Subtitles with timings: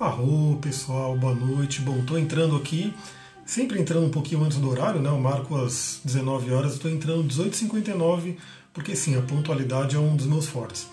[0.00, 1.80] Arro, pessoal, boa noite.
[1.80, 2.92] Bom, estou entrando aqui,
[3.44, 5.08] sempre entrando um pouquinho antes do horário, né?
[5.08, 8.36] Eu marco às 19 horas, estou entrando 18h59,
[8.72, 10.88] porque sim, a pontualidade é um dos meus fortes.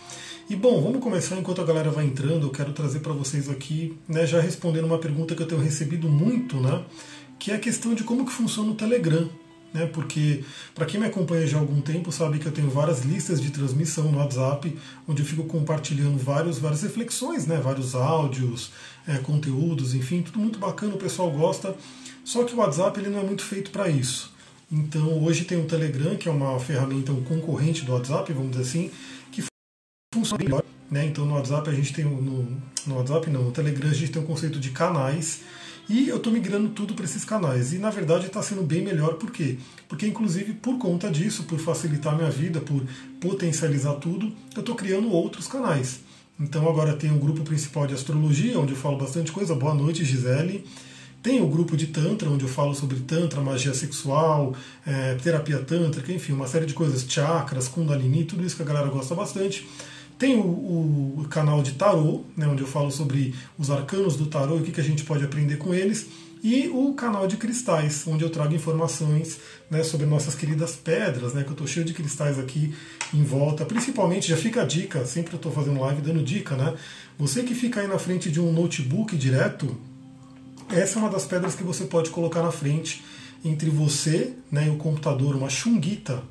[0.49, 2.47] E bom, vamos começar enquanto a galera vai entrando.
[2.47, 6.07] Eu quero trazer para vocês aqui, né, já respondendo uma pergunta que eu tenho recebido
[6.07, 6.84] muito, né?
[7.39, 9.29] Que é a questão de como que funciona o Telegram
[9.73, 9.86] né?
[9.86, 10.43] Porque
[10.73, 13.52] para quem me acompanha já há algum tempo sabe que eu tenho várias listas de
[13.52, 14.77] transmissão no WhatsApp,
[15.07, 17.57] onde eu fico compartilhando vários, várias reflexões, né?
[17.57, 18.71] Vários áudios,
[19.08, 21.75] é, conteúdos, enfim, tudo muito bacana, o pessoal gosta.
[22.23, 24.34] Só que o WhatsApp ele não é muito feito para isso.
[24.71, 28.63] Então hoje tem o Telegram, que é uma ferramenta um concorrente do WhatsApp, vamos dizer
[28.63, 28.91] assim,
[29.31, 29.44] que
[30.13, 30.63] funciona melhor.
[30.91, 31.05] Né?
[31.05, 32.47] Então no WhatsApp a gente tem no,
[32.86, 35.41] no WhatsApp não, no Telegram a gente tem o um conceito de canais
[35.89, 37.73] e eu estou migrando tudo para esses canais.
[37.73, 39.57] E na verdade está sendo bem melhor, por quê?
[39.88, 42.84] Porque, inclusive, por conta disso, por facilitar minha vida, por
[43.20, 46.02] potencializar tudo, eu estou criando outros canais.
[46.39, 49.55] Então agora tem o grupo principal de astrologia, onde eu falo bastante coisa.
[49.55, 50.63] Boa noite, Gisele.
[51.22, 54.55] Tem o grupo de Tantra, onde eu falo sobre Tantra, magia sexual,
[54.88, 58.88] é, terapia tântrica, enfim, uma série de coisas, chakras, Kundalini, tudo isso que a galera
[58.88, 59.67] gosta bastante.
[60.20, 60.42] Tem o,
[61.17, 64.64] o, canal de tarô, né, onde eu falo sobre os arcanos do tarô e o
[64.64, 66.08] que, que a gente pode aprender com eles.
[66.44, 69.39] E o canal de cristais, onde eu trago informações
[69.72, 72.76] né, sobre nossas queridas pedras, né, que eu estou cheio de cristais aqui
[73.14, 73.64] em volta.
[73.64, 76.76] Principalmente, já fica a dica, sempre eu estou fazendo live dando dica, né?
[77.17, 79.78] Você que fica aí na frente de um notebook direto,
[80.70, 83.04] essa é uma das pedras que você pode colocar na frente
[83.44, 86.22] entre você né, e o computador, uma chunguita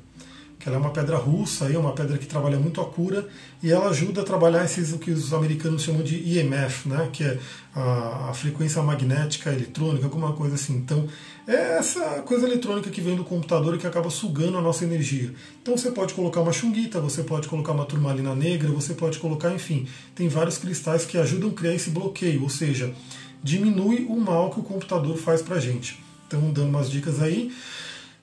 [0.59, 3.25] que ela é uma pedra russa, é uma pedra que trabalha muito a cura
[3.63, 7.23] e ela ajuda a trabalhar esses o que os americanos chamam de EMF, né, que
[7.23, 7.39] é
[7.73, 10.75] a, a frequência magnética eletrônica, alguma coisa assim.
[10.75, 11.07] Então,
[11.47, 15.33] é essa coisa eletrônica que vem do computador e que acaba sugando a nossa energia.
[15.61, 19.53] Então, você pode colocar uma chunguita, você pode colocar uma turmalina negra, você pode colocar,
[19.53, 22.93] enfim, tem vários cristais que ajudam a criar esse bloqueio, ou seja,
[23.41, 26.03] diminui o mal que o computador faz pra gente.
[26.27, 27.49] Então, dando umas dicas aí.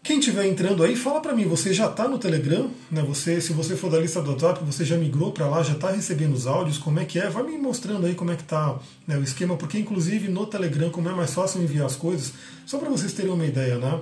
[0.06, 2.70] Quem estiver entrando aí, fala para mim, você já está no Telegram?
[2.92, 3.02] Né?
[3.08, 5.90] Você, se você for da lista do WhatsApp, você já migrou para lá, já está
[5.90, 7.28] recebendo os áudios, como é que é?
[7.28, 10.90] Vai me mostrando aí como é que está né, o esquema, porque inclusive no Telegram,
[10.90, 12.34] como é mais fácil enviar as coisas,
[12.64, 13.98] só para vocês terem uma ideia, né?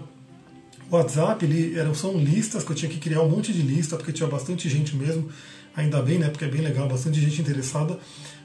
[0.91, 3.97] O WhatsApp, ele, eram, são listas que eu tinha que criar um monte de lista,
[3.97, 5.31] porque tinha bastante gente mesmo,
[5.75, 6.29] ainda bem, né?
[6.29, 7.99] Porque é bem legal, bastante gente interessada.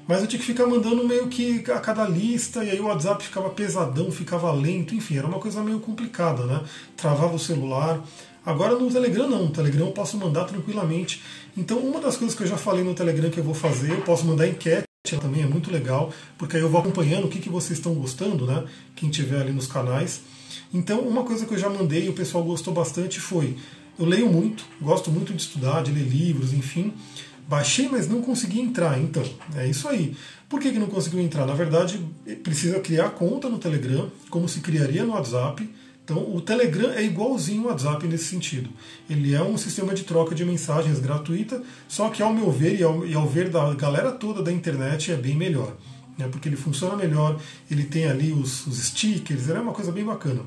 [0.10, 3.24] Mas eu tinha que ficar mandando meio que a cada lista, e aí o WhatsApp
[3.24, 6.64] ficava pesadão, ficava lento, enfim, era uma coisa meio complicada, né?
[6.98, 8.04] Travava o celular.
[8.44, 11.22] Agora no Telegram não, no Telegram eu posso mandar tranquilamente.
[11.56, 14.02] Então uma das coisas que eu já falei no Telegram que eu vou fazer, eu
[14.02, 14.84] posso mandar enquete
[15.22, 18.48] também, é muito legal, porque aí eu vou acompanhando o que, que vocês estão gostando,
[18.48, 18.64] né?
[18.96, 20.22] Quem tiver ali nos canais.
[20.74, 23.56] Então uma coisa que eu já mandei e o pessoal gostou bastante foi,
[24.00, 26.96] eu leio muito, gosto muito de estudar, de ler livros, enfim.
[27.50, 29.00] Baixei, mas não consegui entrar.
[29.00, 29.24] Então,
[29.56, 30.16] é isso aí.
[30.48, 31.48] Por que, que não conseguiu entrar?
[31.48, 32.00] Na verdade,
[32.44, 35.68] precisa criar conta no Telegram, como se criaria no WhatsApp.
[36.06, 38.70] Então, o Telegram é igualzinho ao WhatsApp nesse sentido.
[39.10, 42.84] Ele é um sistema de troca de mensagens gratuita, só que, ao meu ver e
[42.84, 45.76] ao, e ao ver da galera toda da internet, é bem melhor.
[46.20, 46.28] Né?
[46.28, 47.40] Porque ele funciona melhor,
[47.70, 50.44] ele tem ali os, os stickers, é uma coisa bem bacana.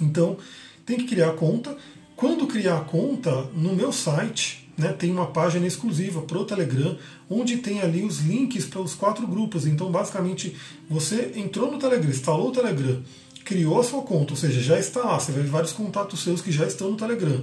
[0.00, 0.36] Então,
[0.84, 1.76] tem que criar conta.
[2.16, 6.96] Quando criar a conta, no meu site, né, tem uma página exclusiva para o Telegram,
[7.28, 9.66] onde tem ali os links para os quatro grupos.
[9.66, 10.56] Então, basicamente,
[10.88, 13.02] você entrou no Telegram, instalou o Telegram,
[13.44, 15.18] criou a sua conta, ou seja, já está lá.
[15.18, 17.42] Você ver vários contatos seus que já estão no Telegram.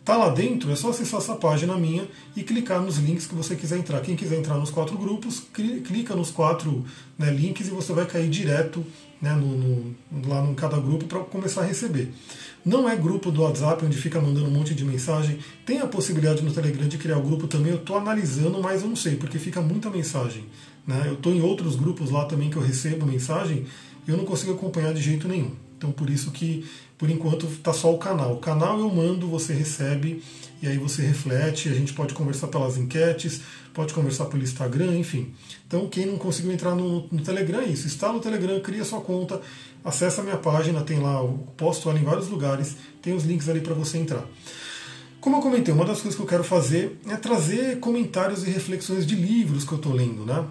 [0.00, 3.54] Está lá dentro, é só acessar essa página minha e clicar nos links que você
[3.54, 4.00] quiser entrar.
[4.00, 6.84] Quem quiser entrar nos quatro grupos, clica nos quatro
[7.18, 8.84] né, links e você vai cair direto
[9.20, 9.94] né, no, no,
[10.26, 12.10] lá em cada grupo para começar a receber.
[12.64, 15.38] Não é grupo do WhatsApp onde fica mandando um monte de mensagem.
[15.64, 17.72] Tem a possibilidade no Telegram de criar o um grupo também.
[17.72, 20.44] Eu estou analisando, mas eu não sei, porque fica muita mensagem.
[20.86, 21.04] Né?
[21.06, 23.64] Eu estou em outros grupos lá também que eu recebo mensagem
[24.06, 25.52] e eu não consigo acompanhar de jeito nenhum.
[25.76, 26.64] Então por isso que
[26.98, 28.34] por enquanto está só o canal.
[28.34, 30.22] O canal eu mando, você recebe
[30.62, 31.70] e aí você reflete.
[31.70, 33.40] A gente pode conversar pelas enquetes,
[33.72, 35.32] pode conversar pelo Instagram, enfim.
[35.66, 37.86] Então quem não conseguiu entrar no, no Telegram é isso.
[37.86, 39.40] Instala o Telegram, cria sua conta,
[39.84, 41.22] acessa a minha página, tem lá,
[41.56, 44.24] posto ela em vários lugares, tem os links ali para você entrar.
[45.20, 49.06] Como eu comentei, uma das coisas que eu quero fazer é trazer comentários e reflexões
[49.06, 50.46] de livros que eu estou lendo, né?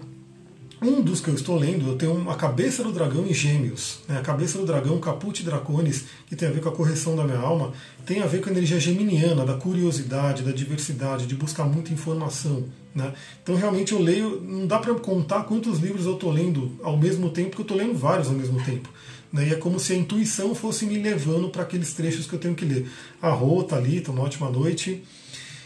[0.82, 3.98] Um dos que eu estou lendo, eu tenho A Cabeça do Dragão em Gêmeos.
[4.08, 4.16] Né?
[4.16, 7.38] A Cabeça do Dragão, Caput Dracones, que tem a ver com a correção da minha
[7.38, 7.72] alma,
[8.06, 12.64] tem a ver com a energia geminiana, da curiosidade, da diversidade, de buscar muita informação.
[12.94, 13.12] Né?
[13.42, 17.30] Então, realmente, eu leio, não dá para contar quantos livros eu estou lendo ao mesmo
[17.30, 18.88] tempo, porque eu estou lendo vários ao mesmo tempo.
[19.32, 19.48] Né?
[19.48, 22.54] E é como se a intuição fosse me levando para aqueles trechos que eu tenho
[22.54, 22.90] que ler.
[23.22, 25.04] A Rô, Thalita, uma ótima noite.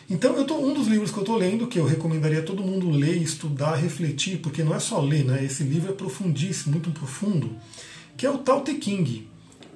[0.08, 2.90] Então, eu tô, um dos livros que eu estou lendo, que eu recomendaria todo mundo
[2.90, 5.42] ler, estudar, refletir, porque não é só ler, né?
[5.42, 7.56] Esse livro é profundíssimo, muito profundo,
[8.16, 9.26] que é o Tao Te King.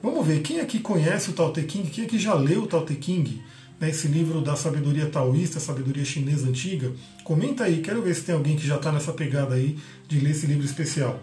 [0.02, 1.88] Vamos ver, quem aqui conhece o Tao Te King?
[1.88, 3.42] Quem aqui já leu o Tao Te King?
[3.80, 6.92] Né, esse livro da sabedoria taoísta, sabedoria chinesa antiga.
[7.22, 9.78] Comenta aí, quero ver se tem alguém que já está nessa pegada aí
[10.08, 11.20] de ler esse livro especial.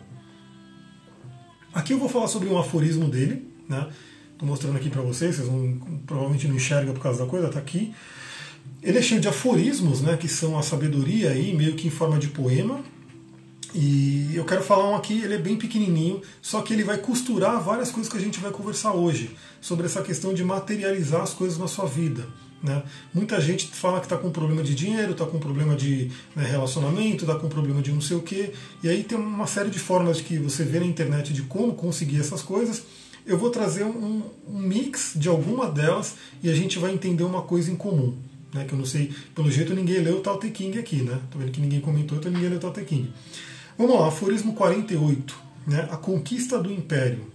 [1.74, 3.90] Aqui eu vou falar sobre um aforismo dele, né?
[4.32, 7.60] Estou mostrando aqui para vocês, vocês vão, provavelmente não enxergam por causa da coisa, está
[7.60, 7.94] aqui.
[8.82, 12.18] Ele é cheio de aforismos, né, que são a sabedoria aí, meio que em forma
[12.18, 12.84] de poema.
[13.74, 17.62] E eu quero falar um aqui, ele é bem pequenininho, só que ele vai costurar
[17.62, 21.58] várias coisas que a gente vai conversar hoje, sobre essa questão de materializar as coisas
[21.58, 22.26] na sua vida.
[22.64, 22.82] Né?
[23.14, 27.24] Muita gente fala que está com problema de dinheiro, está com problema de né, relacionamento,
[27.24, 28.52] está com problema de não sei o quê.
[28.84, 32.20] E aí tem uma série de formas que você vê na internet de como conseguir
[32.20, 32.84] essas coisas.
[33.26, 37.42] Eu vou trazer um, um mix de alguma delas e a gente vai entender uma
[37.42, 38.16] coisa em comum.
[38.54, 41.20] Né, que eu não sei, pelo jeito ninguém leu o Tao Te King aqui, né?
[41.30, 43.12] Tô vendo que ninguém comentou, então ninguém leu o Tao Te King.
[43.78, 45.38] Vamos lá, aforismo 48,
[45.68, 45.90] né?
[45.92, 47.26] A conquista do império.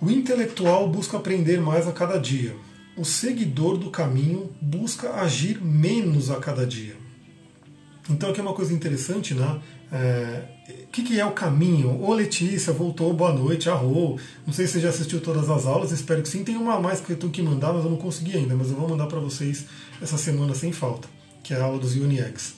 [0.00, 2.54] O intelectual busca aprender mais a cada dia.
[2.96, 6.96] O seguidor do caminho busca agir menos a cada dia.
[8.08, 9.60] Então aqui é uma coisa interessante, né?
[9.92, 10.42] É,
[10.84, 12.02] o que, que, é o caminho?
[12.02, 14.18] Ô Letícia, voltou, boa noite, arro.
[14.46, 16.42] Não sei se você já assistiu todas as aulas, espero que sim.
[16.42, 18.70] Tem uma a mais que eu tenho que mandar, mas eu não consegui ainda, mas
[18.70, 19.66] eu vou mandar para vocês
[20.00, 21.08] essa semana sem falta,
[21.42, 22.54] que é a aula dos UniX.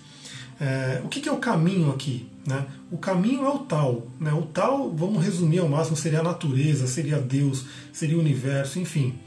[0.61, 2.29] É, o que, que, é o caminho aqui?
[2.46, 2.67] Né?
[2.90, 4.06] O caminho é o tal.
[4.20, 4.32] Né?
[4.32, 9.19] O tal, vamos resumir ao máximo, seria a natureza, seria Deus, seria o universo, enfim.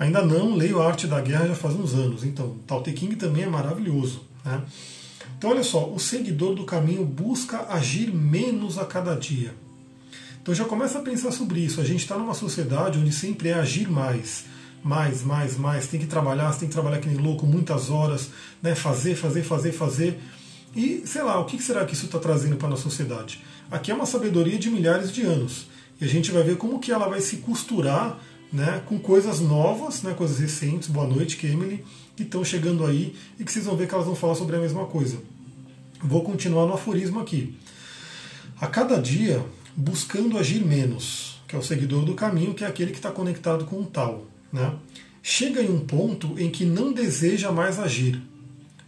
[0.00, 3.16] Ainda não leio a Arte da Guerra já faz uns anos, então Tao Te King
[3.16, 4.22] também é maravilhoso.
[4.42, 4.62] Né?
[5.36, 9.54] Então, olha só, o seguidor do caminho busca agir menos a cada dia.
[10.40, 11.82] Então, já começa a pensar sobre isso.
[11.82, 14.46] A gente está numa sociedade onde sempre é agir mais.
[14.82, 15.86] Mais, mais, mais.
[15.86, 18.30] Tem que trabalhar, tem que trabalhar que nem louco, muitas horas,
[18.62, 18.74] né?
[18.74, 20.18] fazer, fazer, fazer, fazer.
[20.74, 23.44] E, sei lá, o que será que isso está trazendo para a nossa sociedade?
[23.70, 25.66] Aqui é uma sabedoria de milhares de anos.
[26.00, 28.18] E a gente vai ver como que ela vai se costurar
[28.52, 30.88] né, com coisas novas, né, coisas recentes.
[30.88, 31.84] Boa noite, Emily
[32.20, 34.58] que estão chegando aí e que vocês vão ver que elas vão falar sobre a
[34.58, 35.18] mesma coisa.
[36.02, 37.56] Vou continuar no aforismo aqui.
[38.60, 39.42] A cada dia,
[39.74, 43.64] buscando agir menos, que é o seguidor do caminho, que é aquele que está conectado
[43.64, 44.26] com o tal.
[44.52, 44.74] Né?
[45.22, 48.20] Chega em um ponto em que não deseja mais agir,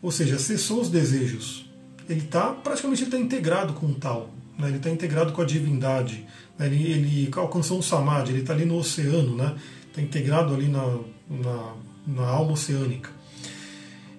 [0.03, 1.71] ou seja, cessou os desejos.
[2.09, 4.69] Ele está praticamente está integrado com o tal, né?
[4.69, 6.27] ele está integrado com a divindade?
[6.61, 9.57] Ele, ele alcançou um samadhi, ele está ali no oceano, né?
[9.89, 11.75] está integrado ali na, na,
[12.07, 13.11] na alma oceânica.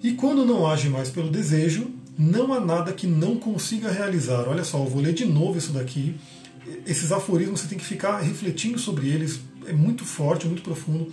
[0.02, 4.48] E quando não age mais pelo desejo, não há nada que não consiga realizar.
[4.48, 6.14] Olha só, eu vou ler de novo isso daqui.
[6.86, 11.12] Esses aforismos você tem que ficar refletindo sobre eles, é muito forte, muito profundo.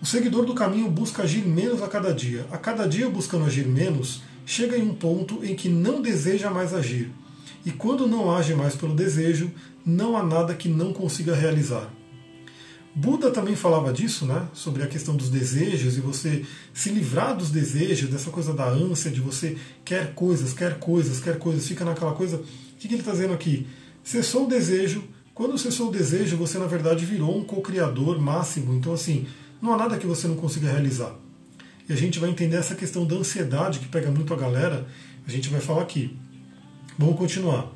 [0.00, 2.46] O seguidor do caminho busca agir menos a cada dia.
[2.50, 6.72] A cada dia buscando agir menos, chega em um ponto em que não deseja mais
[6.72, 7.10] agir.
[7.64, 9.50] E quando não age mais pelo desejo,
[9.84, 11.90] não há nada que não consiga realizar.
[12.94, 14.48] Buda também falava disso, né?
[14.54, 19.10] Sobre a questão dos desejos e você se livrar dos desejos, dessa coisa da ânsia,
[19.10, 22.38] de você quer coisas, quer coisas, quer coisas, fica naquela coisa.
[22.38, 23.66] O que ele está dizendo aqui?
[24.02, 25.04] Cessou o desejo.
[25.34, 28.72] Quando cessou o desejo, você na verdade virou um co-criador máximo.
[28.72, 29.26] Então, assim,
[29.60, 31.14] não há nada que você não consiga realizar.
[31.86, 34.86] E a gente vai entender essa questão da ansiedade que pega muito a galera.
[35.26, 36.16] A gente vai falar aqui.
[36.98, 37.72] Vamos continuar.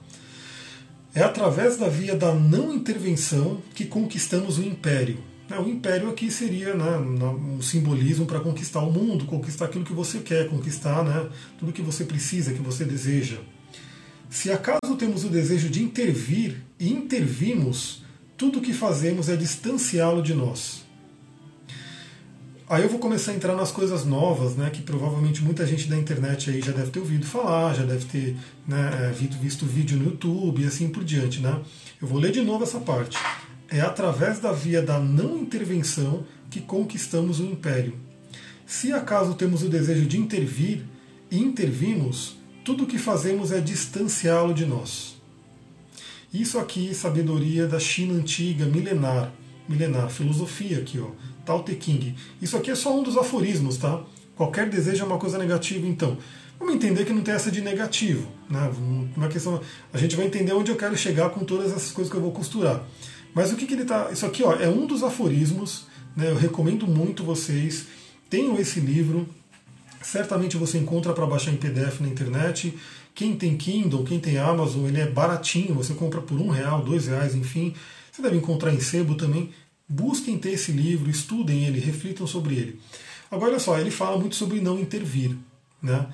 [1.14, 5.18] É através da via da não intervenção que conquistamos o império.
[5.50, 9.92] É, o império aqui seria né, um simbolismo para conquistar o mundo, conquistar aquilo que
[9.92, 13.38] você quer, conquistar né, tudo que você precisa, que você deseja.
[14.30, 18.04] Se acaso temos o desejo de intervir e intervimos,
[18.36, 20.79] tudo o que fazemos é distanciá-lo de nós.
[22.70, 25.96] Aí eu vou começar a entrar nas coisas novas, né, que provavelmente muita gente da
[25.96, 30.04] internet aí já deve ter ouvido falar, já deve ter né, é, visto vídeo no
[30.04, 31.40] YouTube e assim por diante.
[31.40, 31.60] Né?
[32.00, 33.18] Eu vou ler de novo essa parte.
[33.68, 37.94] É através da via da não intervenção que conquistamos o império.
[38.64, 40.84] Se acaso temos o desejo de intervir
[41.28, 45.16] e intervimos, tudo o que fazemos é distanciá-lo de nós.
[46.32, 49.32] Isso aqui, sabedoria da China antiga, milenar,
[49.70, 51.08] milenar, filosofia aqui, ó
[51.44, 52.14] Tao Te.
[52.40, 54.00] Isso aqui é só um dos aforismos, tá?
[54.36, 56.16] Qualquer desejo é uma coisa negativa, então.
[56.58, 58.28] Vamos entender que não tem essa de negativo.
[58.48, 58.70] Né?
[59.16, 59.60] Uma questão,
[59.92, 62.32] a gente vai entender onde eu quero chegar com todas essas coisas que eu vou
[62.32, 62.84] costurar.
[63.34, 64.10] Mas o que, que ele está.
[64.12, 65.86] Isso aqui ó, é um dos aforismos.
[66.16, 66.30] Né?
[66.30, 67.86] Eu recomendo muito vocês.
[68.28, 69.26] Tenham esse livro.
[70.02, 72.76] Certamente você encontra para baixar em PDF na internet.
[73.14, 75.74] Quem tem Kindle, quem tem Amazon, ele é baratinho.
[75.74, 77.74] Você compra por um real, dois reais, enfim.
[78.20, 79.50] Você deve encontrar em sebo também.
[79.88, 82.80] Busquem ter esse livro, estudem ele, reflitam sobre ele.
[83.30, 85.34] Agora, olha só, ele fala muito sobre não intervir.
[85.82, 86.06] Né?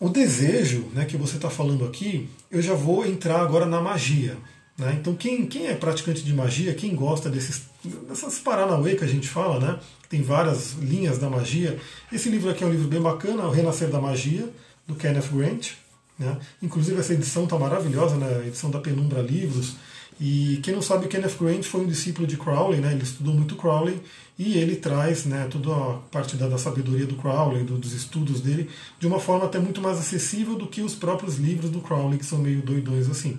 [0.00, 4.38] O desejo né, que você está falando aqui, eu já vou entrar agora na magia.
[4.78, 4.96] Né?
[4.98, 7.64] Então, quem, quem é praticante de magia, quem gosta desses,
[8.08, 9.78] dessas Paranauê que a gente fala, né?
[10.08, 11.78] tem várias linhas da magia.
[12.10, 14.48] Esse livro aqui é um livro bem bacana, O Renascer da Magia,
[14.86, 15.72] do Kenneth Grant.
[16.18, 16.38] Né?
[16.62, 18.40] Inclusive, essa edição está maravilhosa, né?
[18.42, 19.76] a edição da Penumbra Livros.
[20.20, 22.92] E quem não sabe, Kenneth Grant foi um discípulo de Crowley, né?
[22.92, 24.00] ele estudou muito Crowley
[24.36, 28.40] e ele traz né, toda a parte da, da sabedoria do Crowley, do, dos estudos
[28.40, 32.18] dele, de uma forma até muito mais acessível do que os próprios livros do Crowley,
[32.18, 33.38] que são meio doidões assim.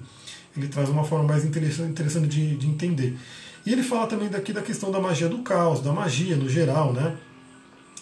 [0.56, 3.18] Ele traz uma forma mais interessante, interessante de, de entender.
[3.66, 6.94] E ele fala também daqui da questão da magia do caos, da magia no geral,
[6.94, 7.18] né?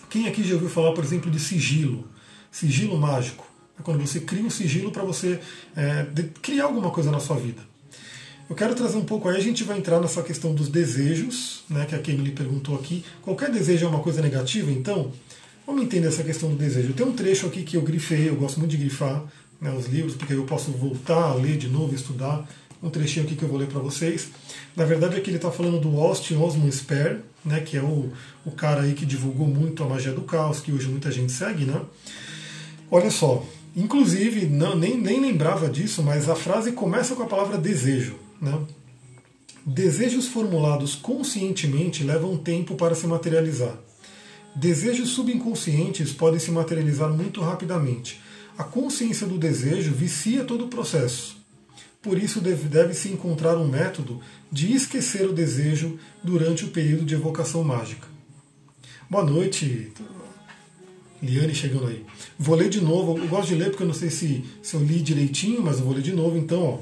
[0.10, 2.08] Quem aqui já ouviu falar, por exemplo, de sigilo?
[2.52, 3.46] Sigilo mágico.
[3.80, 5.40] É quando você cria um sigilo para você
[5.76, 6.08] é,
[6.42, 7.62] criar alguma coisa na sua vida.
[8.50, 11.86] Eu quero trazer um pouco aí, a gente vai entrar nessa questão dos desejos, né,
[11.86, 13.04] que a Kemily perguntou aqui.
[13.22, 15.12] Qualquer desejo é uma coisa negativa, então?
[15.66, 16.94] Vamos entender essa questão do desejo.
[16.94, 19.22] Tem um trecho aqui que eu grifei, eu gosto muito de grifar
[19.60, 22.48] né, os livros, porque eu posso voltar a ler de novo, estudar.
[22.82, 24.30] Um trechinho aqui que eu vou ler para vocês.
[24.78, 28.14] Na verdade, aqui ele está falando do Austin Osman Spare, né, que é o,
[28.46, 31.66] o cara aí que divulgou muito a magia do caos, que hoje muita gente segue,
[31.66, 31.82] né?
[32.90, 33.44] Olha só,
[33.76, 38.27] inclusive, não, nem, nem lembrava disso, mas a frase começa com a palavra desejo.
[38.42, 38.60] Né?
[39.66, 43.78] Desejos formulados conscientemente levam tempo para se materializar.
[44.56, 48.22] Desejos subconscientes podem se materializar muito rapidamente.
[48.58, 51.38] A consciência do desejo vicia todo o processo.
[52.02, 57.64] Por isso, deve-se encontrar um método de esquecer o desejo durante o período de evocação
[57.64, 58.08] mágica.
[59.10, 59.92] Boa noite,
[61.22, 62.06] Liane chegando aí.
[62.38, 63.18] Vou ler de novo.
[63.18, 65.86] Eu gosto de ler porque eu não sei se, se eu li direitinho, mas eu
[65.86, 66.38] vou ler de novo.
[66.38, 66.80] Então, ó.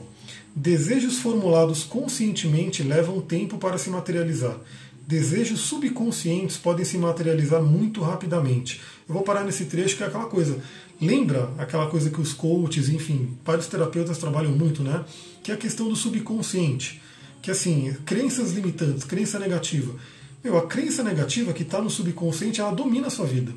[0.55, 4.57] Desejos formulados conscientemente levam tempo para se materializar.
[5.05, 8.79] Desejos subconscientes podem se materializar muito rapidamente.
[9.07, 10.57] Eu vou parar nesse trecho que é aquela coisa.
[11.00, 15.03] Lembra aquela coisa que os coaches, enfim, vários terapeutas trabalham muito, né?
[15.43, 17.01] Que é a questão do subconsciente.
[17.41, 19.93] Que assim, crenças limitantes, crença negativa.
[20.41, 23.51] Meu, a crença negativa que está no subconsciente, ela domina a sua vida.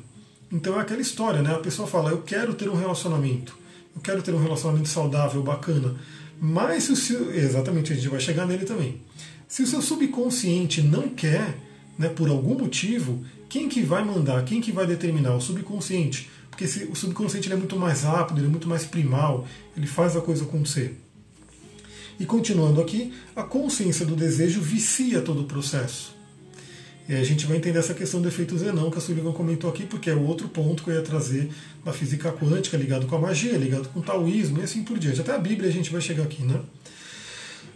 [0.51, 1.55] Então é aquela história, né?
[1.55, 3.57] A pessoa fala, eu quero ter um relacionamento.
[3.95, 5.95] Eu quero ter um relacionamento saudável, bacana.
[6.39, 9.01] Mas se o seu, exatamente, a gente vai chegar nele também.
[9.47, 11.57] Se o seu subconsciente não quer,
[11.97, 15.35] né, por algum motivo, quem que vai mandar, quem que vai determinar?
[15.35, 16.29] O subconsciente.
[16.49, 20.15] Porque se, o subconsciente é muito mais rápido, ele é muito mais primal, ele faz
[20.15, 20.97] a coisa acontecer.
[22.19, 26.18] E continuando aqui, a consciência do desejo vicia todo o processo.
[27.09, 29.83] E a gente vai entender essa questão do efeito Zenão que a Sullivan comentou aqui,
[29.83, 31.49] porque é o outro ponto que eu ia trazer
[31.83, 35.19] na física quântica, ligado com a magia, ligado com o taoísmo e assim por diante.
[35.19, 36.61] Até a Bíblia a gente vai chegar aqui, né?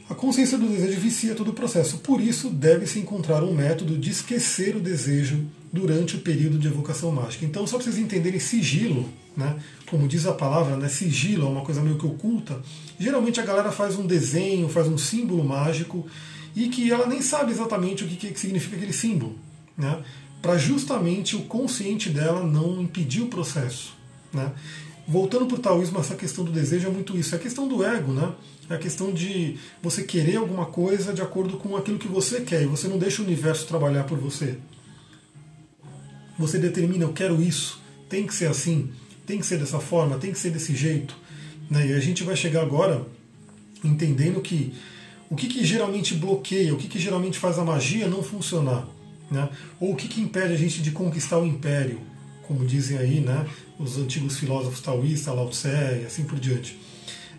[0.07, 1.97] A consciência do desejo vicia todo o processo.
[1.97, 7.11] Por isso, deve-se encontrar um método de esquecer o desejo durante o período de evocação
[7.11, 7.43] mágica.
[7.43, 9.55] Então, só para vocês entenderem sigilo, né?
[9.87, 10.87] como diz a palavra, né?
[10.89, 12.61] sigilo é uma coisa meio que oculta.
[12.99, 16.05] Geralmente a galera faz um desenho, faz um símbolo mágico
[16.55, 19.38] e que ela nem sabe exatamente o que, que significa aquele símbolo,
[19.77, 20.03] né?
[20.41, 23.95] para justamente o consciente dela não impedir o processo.
[24.31, 24.51] Né?
[25.07, 27.83] Voltando para o taoísmo, essa questão do desejo é muito isso, é a questão do
[27.83, 28.33] ego, né?
[28.69, 32.63] é a questão de você querer alguma coisa de acordo com aquilo que você quer,
[32.63, 34.57] e você não deixa o universo trabalhar por você.
[36.38, 38.91] Você determina, eu quero isso, tem que ser assim,
[39.25, 41.15] tem que ser dessa forma, tem que ser desse jeito.
[41.69, 41.88] Né?
[41.88, 43.05] E a gente vai chegar agora
[43.83, 44.74] entendendo que
[45.33, 48.87] o que, que geralmente bloqueia, o que, que geralmente faz a magia não funcionar?
[49.31, 49.49] Né?
[49.79, 51.99] Ou o que, que impede a gente de conquistar o império,
[52.43, 53.47] como dizem aí né,
[53.79, 55.69] os antigos filósofos taoístas, Lao Tse
[56.03, 56.77] e assim por diante.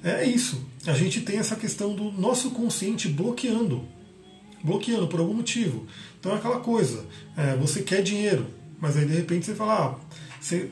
[0.02, 0.66] É isso.
[0.84, 3.84] A gente tem essa questão do nosso consciente bloqueando.
[4.64, 5.86] Bloqueando por algum motivo.
[6.18, 8.44] Então é aquela coisa, é, você quer dinheiro,
[8.80, 10.68] mas aí de repente você fala, ah, você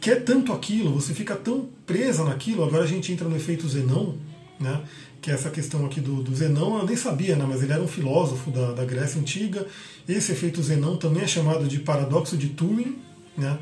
[0.00, 4.16] quer tanto aquilo, você fica tão presa naquilo, agora a gente entra no efeito Zenão,
[4.60, 4.80] né?
[5.20, 7.82] Que é essa questão aqui do, do Zenão, eu nem sabia, né, mas ele era
[7.82, 9.66] um filósofo da, da Grécia Antiga.
[10.08, 12.98] Esse efeito Zenão também é chamado de paradoxo de Turing.
[13.36, 13.58] Né?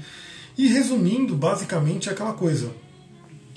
[0.56, 2.72] E resumindo, basicamente é aquela coisa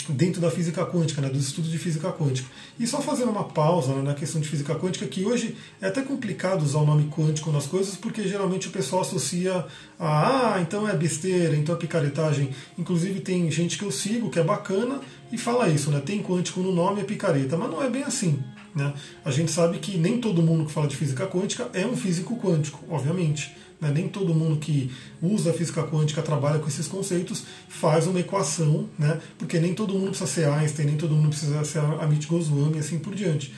[0.09, 2.47] dentro da física quântica, né, dos estudos de física quântica.
[2.79, 6.01] E só fazendo uma pausa né, na questão de física quântica, que hoje é até
[6.01, 9.65] complicado usar o nome quântico nas coisas, porque geralmente o pessoal associa
[9.99, 12.49] a, ah, então é besteira, então é picaretagem.
[12.77, 15.01] Inclusive tem gente que eu sigo, que é bacana,
[15.31, 18.39] e fala isso, né, tem quântico no nome, é picareta, mas não é bem assim.
[18.75, 18.93] Né?
[19.23, 22.37] A gente sabe que nem todo mundo que fala de física quântica é um físico
[22.37, 23.55] quântico, obviamente.
[23.79, 23.91] Né?
[23.93, 29.19] Nem todo mundo que usa física quântica trabalha com esses conceitos, faz uma equação, né?
[29.37, 32.79] porque nem todo mundo precisa ser Einstein, nem todo mundo precisa ser Amit Goswami e
[32.79, 33.53] assim por diante.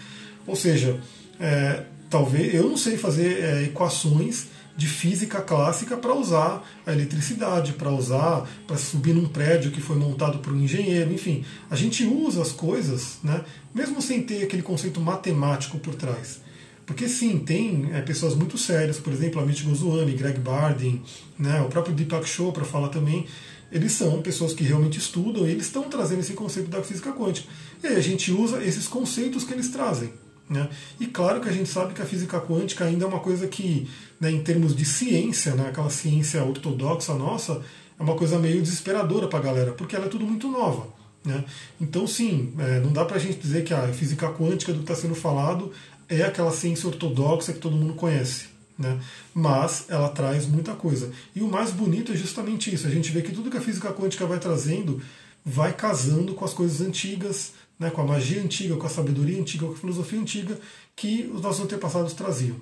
[0.48, 1.00] Ou seja,
[1.40, 7.74] é, talvez eu não sei fazer é, equações de física clássica para usar a eletricidade,
[7.74, 11.46] para usar, para subir num prédio que foi montado por um engenheiro, enfim.
[11.70, 16.42] A gente usa as coisas, né, mesmo sem ter aquele conceito matemático por trás.
[16.86, 21.02] Porque sim, tem é, pessoas muito sérias, por exemplo, Amit Goswami, Greg Bardin,
[21.38, 23.26] né, o próprio Deepak Chopra fala também,
[23.72, 27.48] eles são pessoas que realmente estudam e eles estão trazendo esse conceito da física quântica.
[27.84, 30.14] E aí a gente usa esses conceitos que eles trazem.
[30.50, 30.70] Né?
[31.00, 33.90] E claro que a gente sabe que a física quântica ainda é uma coisa que,
[34.20, 37.62] né, em termos de ciência, né, aquela ciência ortodoxa nossa,
[37.98, 40.88] é uma coisa meio desesperadora para a galera, porque ela é tudo muito nova.
[41.24, 41.44] Né?
[41.80, 44.92] Então, sim, é, não dá para a gente dizer que a física quântica do que
[44.92, 45.72] está sendo falado
[46.10, 48.48] é aquela ciência ortodoxa que todo mundo conhece.
[48.78, 49.00] Né?
[49.34, 51.12] Mas ela traz muita coisa.
[51.36, 53.94] E o mais bonito é justamente isso: a gente vê que tudo que a física
[53.94, 55.02] quântica vai trazendo
[55.46, 59.68] vai casando com as coisas antigas, né, com a magia antiga, com a sabedoria antiga,
[59.68, 60.60] com a filosofia antiga
[60.96, 62.56] que os nossos antepassados traziam.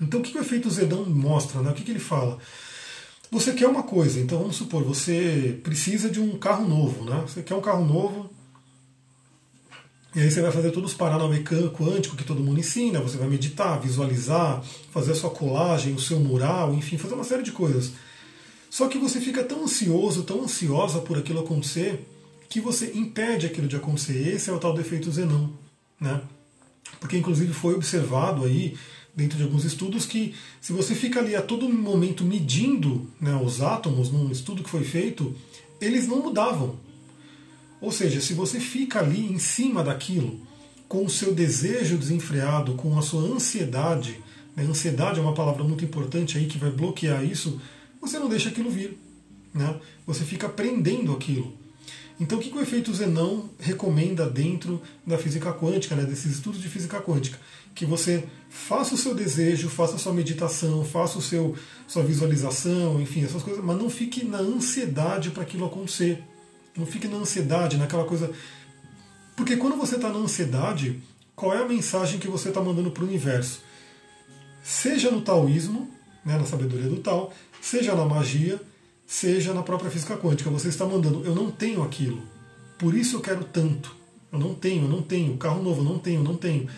[0.00, 1.60] Então, o que o efeito Zedão mostra?
[1.62, 1.70] Né?
[1.70, 2.38] O que, que ele fala?
[3.30, 7.24] Você quer uma coisa, então vamos supor, você precisa de um carro novo, né?
[7.26, 8.30] Você quer um carro novo,
[10.14, 13.26] e aí você vai fazer todos os paranauê quântico que todo mundo ensina, você vai
[13.26, 17.92] meditar, visualizar, fazer a sua colagem, o seu mural, enfim, fazer uma série de coisas.
[18.70, 22.06] Só que você fica tão ansioso, tão ansiosa por aquilo acontecer,
[22.54, 24.28] que você impede aquilo de acontecer.
[24.28, 25.52] Esse é o tal defeito Zenão.
[26.00, 26.20] Né?
[27.00, 28.76] Porque inclusive foi observado aí,
[29.12, 33.60] dentro de alguns estudos, que se você fica ali a todo momento medindo né, os
[33.60, 35.34] átomos, num estudo que foi feito,
[35.80, 36.76] eles não mudavam.
[37.80, 40.40] Ou seja, se você fica ali em cima daquilo,
[40.86, 44.20] com o seu desejo desenfreado, com a sua ansiedade,
[44.54, 47.60] né, ansiedade é uma palavra muito importante aí que vai bloquear isso,
[48.00, 48.96] você não deixa aquilo vir.
[49.52, 49.74] Né?
[50.06, 51.63] Você fica prendendo aquilo.
[52.18, 56.68] Então, o que o efeito Zenão recomenda dentro da física quântica, né, desses estudos de
[56.68, 57.38] física quântica?
[57.74, 61.56] Que você faça o seu desejo, faça a sua meditação, faça o seu
[61.88, 66.22] sua visualização, enfim, essas coisas, mas não fique na ansiedade para aquilo acontecer.
[66.76, 68.30] Não fique na ansiedade, naquela coisa.
[69.36, 71.02] Porque quando você está na ansiedade,
[71.34, 73.60] qual é a mensagem que você está mandando para o universo?
[74.62, 75.90] Seja no taoísmo,
[76.24, 78.60] né, na sabedoria do Tao, seja na magia,
[79.06, 80.50] seja na própria física quântica.
[80.50, 82.22] Você está mandando, eu não tenho aquilo,
[82.78, 83.94] por isso eu quero tanto.
[84.32, 85.36] Eu não tenho, eu não tenho.
[85.36, 86.68] Carro novo, eu não tenho, eu não tenho.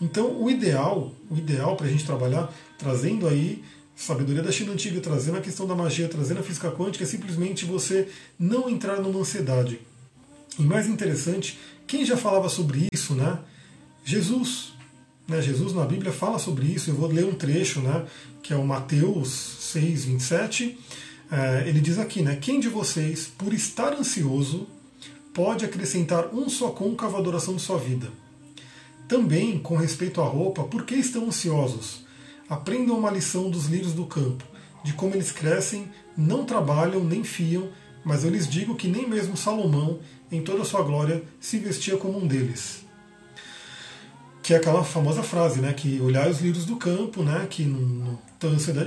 [0.00, 3.62] Então, o ideal, o ideal para a gente trabalhar, trazendo aí
[3.94, 7.64] sabedoria da China antiga, trazendo a questão da magia, trazendo a física quântica, é simplesmente
[7.64, 8.08] você
[8.38, 9.80] não entrar numa ansiedade.
[10.58, 13.38] E mais interessante, quem já falava sobre isso, né?
[14.04, 14.72] Jesus.
[15.28, 15.40] Né?
[15.40, 16.90] Jesus na Bíblia fala sobre isso.
[16.90, 18.04] Eu vou ler um trecho, né?
[18.42, 21.05] Que é o Mateus 6, 27 é,
[21.66, 22.36] ele diz aqui, né?
[22.36, 24.66] Quem de vocês, por estar ansioso,
[25.34, 28.08] pode acrescentar um só côncavo à adoração de sua vida?
[29.08, 32.04] Também, com respeito à roupa, por que estão ansiosos?
[32.48, 34.44] Aprendam uma lição dos lírios do campo,
[34.84, 37.68] de como eles crescem, não trabalham nem fiam,
[38.04, 39.98] mas eu lhes digo que nem mesmo Salomão,
[40.30, 42.84] em toda a sua glória, se vestia como um deles.
[44.42, 45.72] Que é aquela famosa frase, né?
[45.72, 47.46] Que olhar os lírios do campo, né?
[47.50, 48.18] Que não, não,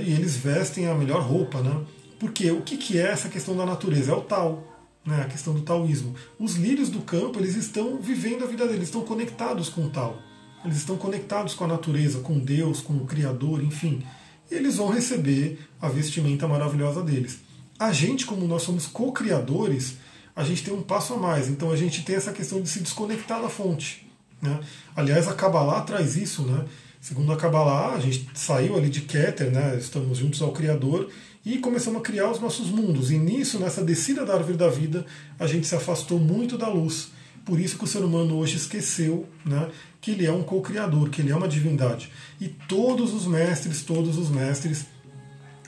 [0.02, 1.84] e eles vestem a melhor roupa, né?
[2.20, 4.12] Porque o que, que é essa questão da natureza?
[4.12, 4.62] É o tal,
[5.04, 6.14] né, a questão do taoísmo.
[6.38, 10.18] Os lírios do campo eles estão vivendo a vida deles, estão conectados com o tal.
[10.62, 14.04] Eles estão conectados com a natureza, com Deus, com o Criador, enfim.
[14.50, 17.38] E eles vão receber a vestimenta maravilhosa deles.
[17.78, 19.96] A gente, como nós somos co-criadores,
[20.36, 21.48] a gente tem um passo a mais.
[21.48, 24.06] Então a gente tem essa questão de se desconectar da fonte.
[24.42, 24.60] Né?
[24.94, 26.42] Aliás, a Kabbalah traz isso.
[26.42, 26.66] Né?
[27.00, 29.74] Segundo a Kabbalah, a gente saiu ali de Keter, né?
[29.78, 31.08] estamos juntos ao Criador,
[31.44, 33.10] e começamos a criar os nossos mundos.
[33.10, 35.06] E nisso, nessa descida da árvore da vida,
[35.38, 37.08] a gente se afastou muito da luz.
[37.42, 41.22] Por isso que o ser humano hoje esqueceu né, que ele é um co-criador, que
[41.22, 42.12] ele é uma divindade.
[42.38, 44.84] E todos os mestres, todos os mestres,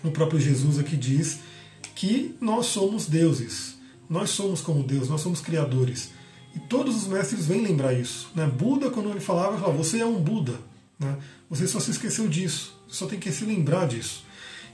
[0.04, 1.38] o próprio Jesus aqui diz
[1.94, 3.78] que nós somos deuses.
[4.06, 6.10] Nós somos como Deus, nós somos criadores.
[6.54, 8.30] E todos os mestres vêm lembrar isso.
[8.34, 8.46] Né?
[8.46, 10.71] Buda, quando ele falava, ele falava, você é um Buda.
[11.02, 11.18] Né?
[11.50, 12.78] Você só se esqueceu disso.
[12.88, 14.24] Só tem que se lembrar disso.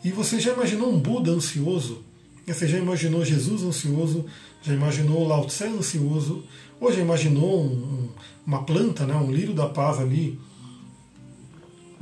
[0.05, 2.05] E você já imaginou um Buda ansioso?
[2.47, 4.27] Você já imaginou Jesus ansioso?
[4.62, 6.45] Já imaginou Lao Tse ansioso?
[6.81, 8.09] Ou já imaginou um, um,
[8.47, 10.38] uma planta, né, um lírio da paz ali,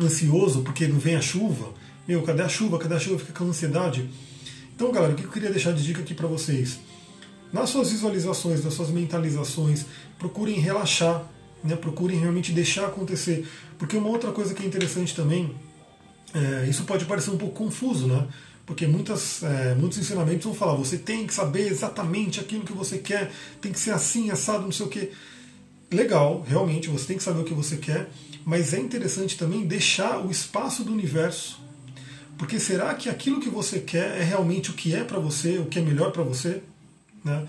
[0.00, 1.72] ansioso porque não vem a chuva?
[2.06, 2.78] Meu, cadê a chuva?
[2.78, 3.18] Cadê a chuva?
[3.18, 4.08] Fica com ansiedade.
[4.74, 6.78] Então, galera, o que eu queria deixar de dica aqui para vocês?
[7.52, 9.86] Nas suas visualizações, nas suas mentalizações,
[10.18, 11.24] procurem relaxar,
[11.62, 11.76] né?
[11.76, 13.46] procurem realmente deixar acontecer.
[13.78, 15.54] Porque uma outra coisa que é interessante também
[16.34, 18.26] é, isso pode parecer um pouco confuso, né?
[18.66, 22.98] Porque muitas, é, muitos ensinamentos vão falar, você tem que saber exatamente aquilo que você
[22.98, 25.12] quer, tem que ser assim, assado, não sei o quê.
[25.90, 28.10] Legal, realmente, você tem que saber o que você quer,
[28.44, 31.60] mas é interessante também deixar o espaço do universo
[32.36, 35.66] Porque será que aquilo que você quer é realmente o que é para você, o
[35.66, 36.60] que é melhor para você?
[37.24, 37.46] Né?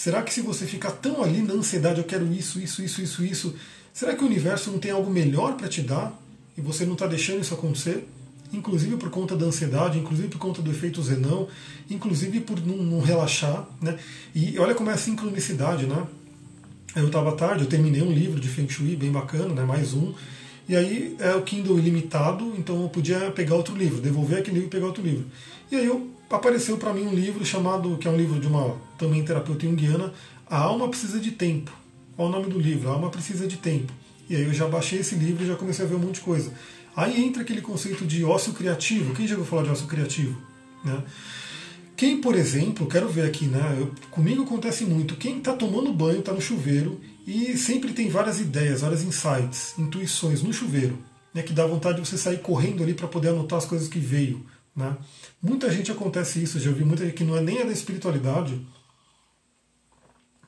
[0.00, 3.22] Será que se você ficar tão ali na ansiedade, eu quero isso, isso, isso, isso,
[3.22, 3.54] isso,
[3.92, 6.18] será que o universo não tem algo melhor para te dar
[6.56, 8.08] e você não está deixando isso acontecer?
[8.50, 11.48] Inclusive por conta da ansiedade, inclusive por conta do efeito zenão,
[11.90, 13.68] inclusive por não, não relaxar.
[13.78, 13.98] Né?
[14.34, 16.06] E olha como é a sincronicidade, né?
[16.96, 19.64] Eu estava tarde, eu terminei um livro de Feng Shui bem bacana, né?
[19.64, 20.14] mais um.
[20.66, 24.68] E aí é o Kindle ilimitado, então eu podia pegar outro livro, devolver aquele livro
[24.68, 25.26] e pegar outro livro.
[25.70, 28.76] E aí eu, apareceu para mim um livro chamado, que é um livro de uma
[28.96, 30.12] também terapeuta junguiana,
[30.48, 31.72] A Alma Precisa de Tempo.
[32.16, 32.88] Qual o nome do livro?
[32.88, 33.92] A Alma Precisa de Tempo.
[34.28, 36.20] E aí eu já baixei esse livro e já comecei a ver um monte de
[36.20, 36.52] coisa.
[36.94, 39.14] Aí entra aquele conceito de ócio criativo.
[39.14, 40.40] Quem já ouviu falar de ócio criativo?
[40.84, 41.02] Né?
[41.96, 43.76] Quem, por exemplo, quero ver aqui, né?
[43.78, 45.16] Eu, comigo acontece muito.
[45.16, 50.42] Quem está tomando banho, está no chuveiro e sempre tem várias ideias, várias insights, intuições
[50.42, 50.98] no chuveiro,
[51.34, 51.42] né?
[51.42, 54.44] Que dá vontade de você sair correndo ali para poder anotar as coisas que veio,
[54.74, 54.96] né?
[55.42, 56.58] Muita gente acontece isso.
[56.58, 58.60] Já ouvi muita gente que não é nem a da espiritualidade.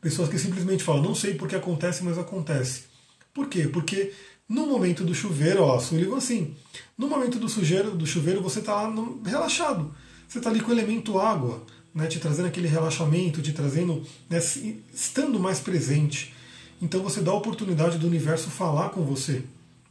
[0.00, 2.84] Pessoas que simplesmente falam, não sei porque acontece, mas acontece.
[3.32, 3.68] Por quê?
[3.68, 4.12] Porque
[4.48, 6.56] no momento do chuveiro, ó, Sullivan assim,
[6.98, 8.92] no momento do, sujeiro, do chuveiro você está
[9.24, 9.94] relaxado
[10.32, 11.62] você está ali com o elemento água,
[11.94, 14.38] né, te trazendo aquele relaxamento, te trazendo, né,
[14.94, 16.32] estando mais presente.
[16.80, 19.44] Então você dá a oportunidade do universo falar com você.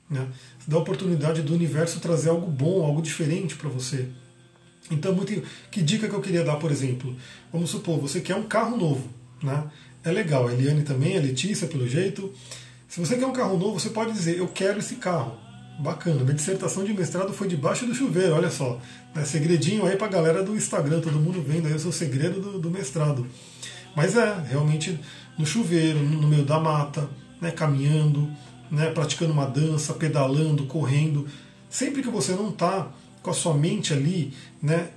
[0.09, 0.27] Né?
[0.61, 4.07] Você dá a oportunidade do universo trazer algo bom, algo diferente para você.
[4.91, 7.15] Então, muito, que dica que eu queria dar, por exemplo?
[7.51, 9.09] Vamos supor, você quer um carro novo.
[9.41, 9.63] Né?
[10.03, 12.31] É legal, a Eliane também, a Letícia, pelo jeito.
[12.87, 15.35] Se você quer um carro novo, você pode dizer, eu quero esse carro.
[15.79, 18.79] Bacana, minha dissertação de mestrado foi debaixo do chuveiro, olha só.
[19.15, 22.59] É segredinho aí pra galera do Instagram, todo mundo vendo aí o seu segredo do,
[22.59, 23.25] do mestrado.
[23.95, 24.99] Mas é, realmente
[25.37, 28.29] no chuveiro, no meio da mata, né, caminhando,
[28.71, 31.27] né, praticando uma dança, pedalando, correndo.
[31.69, 32.89] Sempre que você não está
[33.21, 34.89] com a sua mente ali, né,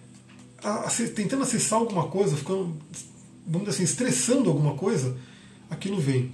[1.15, 2.77] tentando acessar alguma coisa, ficando,
[3.47, 5.17] vamos dizer assim, estressando alguma coisa,
[5.69, 6.33] aquilo vem.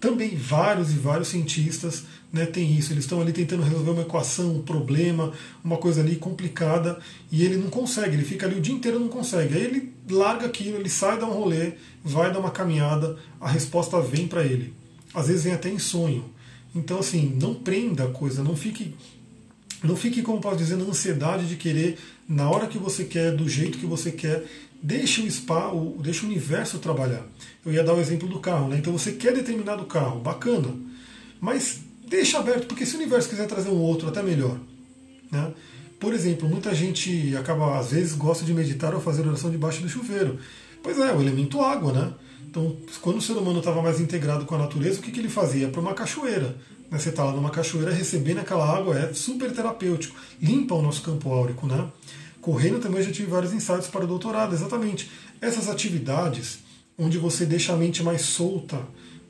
[0.00, 2.92] Também vários e vários cientistas né, tem isso.
[2.92, 5.32] Eles estão ali tentando resolver uma equação, um problema,
[5.64, 6.98] uma coisa ali complicada,
[7.30, 9.56] e ele não consegue, ele fica ali o dia inteiro não consegue.
[9.56, 11.72] Aí ele larga aquilo, ele sai, dá um rolê,
[12.04, 14.72] vai dar uma caminhada, a resposta vem para ele.
[15.14, 16.35] Às vezes vem até em sonho.
[16.76, 18.94] Então, assim, não prenda a coisa, não fique,
[19.82, 23.48] não fique, como posso dizer, na ansiedade de querer, na hora que você quer, do
[23.48, 24.44] jeito que você quer.
[24.82, 27.26] Deixe o spa, o, deixe o universo trabalhar.
[27.64, 28.76] Eu ia dar o exemplo do carro, né?
[28.76, 30.68] Então você quer determinado carro, bacana.
[31.40, 34.58] Mas deixa aberto, porque se o universo quiser trazer um outro, até melhor.
[35.32, 35.52] Né?
[35.98, 39.88] Por exemplo, muita gente acaba, às vezes, gosta de meditar ou fazer oração debaixo do
[39.88, 40.38] chuveiro.
[40.82, 42.12] Pois é, o elemento água, né?
[42.56, 45.28] Então, quando o ser humano estava mais integrado com a natureza, o que, que ele
[45.28, 45.68] fazia?
[45.68, 46.56] Para uma cachoeira.
[46.90, 46.98] Né?
[46.98, 51.30] Você está lá numa cachoeira, recebendo aquela água é super terapêutico, limpa o nosso campo
[51.30, 51.86] áurico, né?
[52.40, 55.10] Correndo também já tive vários insights para o doutorado, exatamente.
[55.38, 56.60] Essas atividades
[56.96, 58.80] onde você deixa a mente mais solta,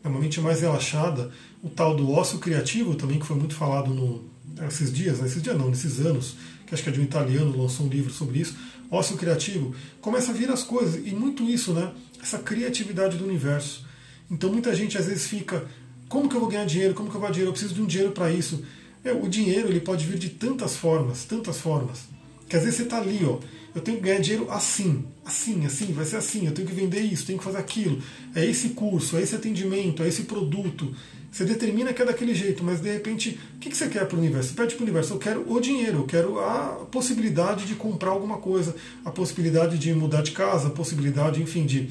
[0.04, 1.32] é uma mente mais relaxada,
[1.64, 4.24] o tal do ócio criativo também, que foi muito falado no,
[4.68, 5.26] esses dias, né?
[5.26, 8.12] esses dias não, nesses anos, que acho que é de um italiano, lançou um livro
[8.12, 8.56] sobre isso,
[8.88, 11.90] ócio criativo, começa a vir as coisas, e muito isso, né?
[12.22, 13.84] Essa criatividade do universo.
[14.30, 15.66] Então muita gente às vezes fica,
[16.08, 16.94] como que eu vou ganhar dinheiro?
[16.94, 17.50] Como que eu vou ganhar dinheiro?
[17.50, 18.64] Eu preciso de um dinheiro para isso.
[19.04, 22.00] É, o dinheiro ele pode vir de tantas formas, tantas formas,
[22.48, 23.38] que às vezes você está ali, ó,
[23.72, 27.00] eu tenho que ganhar dinheiro assim, assim, assim, vai ser assim, eu tenho que vender
[27.00, 28.02] isso, tenho que fazer aquilo,
[28.34, 30.92] é esse curso, é esse atendimento, é esse produto.
[31.30, 34.18] Você determina que é daquele jeito, mas de repente, o que você quer para o
[34.18, 34.50] universo?
[34.50, 38.10] Você pede para o universo, eu quero o dinheiro, eu quero a possibilidade de comprar
[38.10, 41.90] alguma coisa, a possibilidade de mudar de casa, a possibilidade, enfim, de.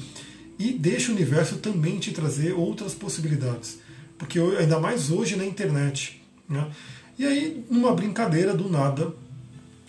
[0.58, 3.78] E deixa o universo também te trazer outras possibilidades.
[4.18, 6.22] Porque ainda mais hoje na internet.
[6.48, 6.70] Né?
[7.18, 9.14] E aí, numa brincadeira do nada,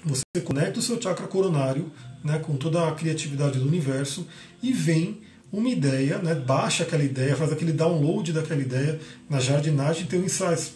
[0.03, 1.91] você conecta o seu chakra coronário
[2.23, 4.27] né, com toda a criatividade do universo
[4.61, 10.05] e vem uma ideia, né, baixa aquela ideia, faz aquele download daquela ideia na jardinagem
[10.05, 10.73] tem um insights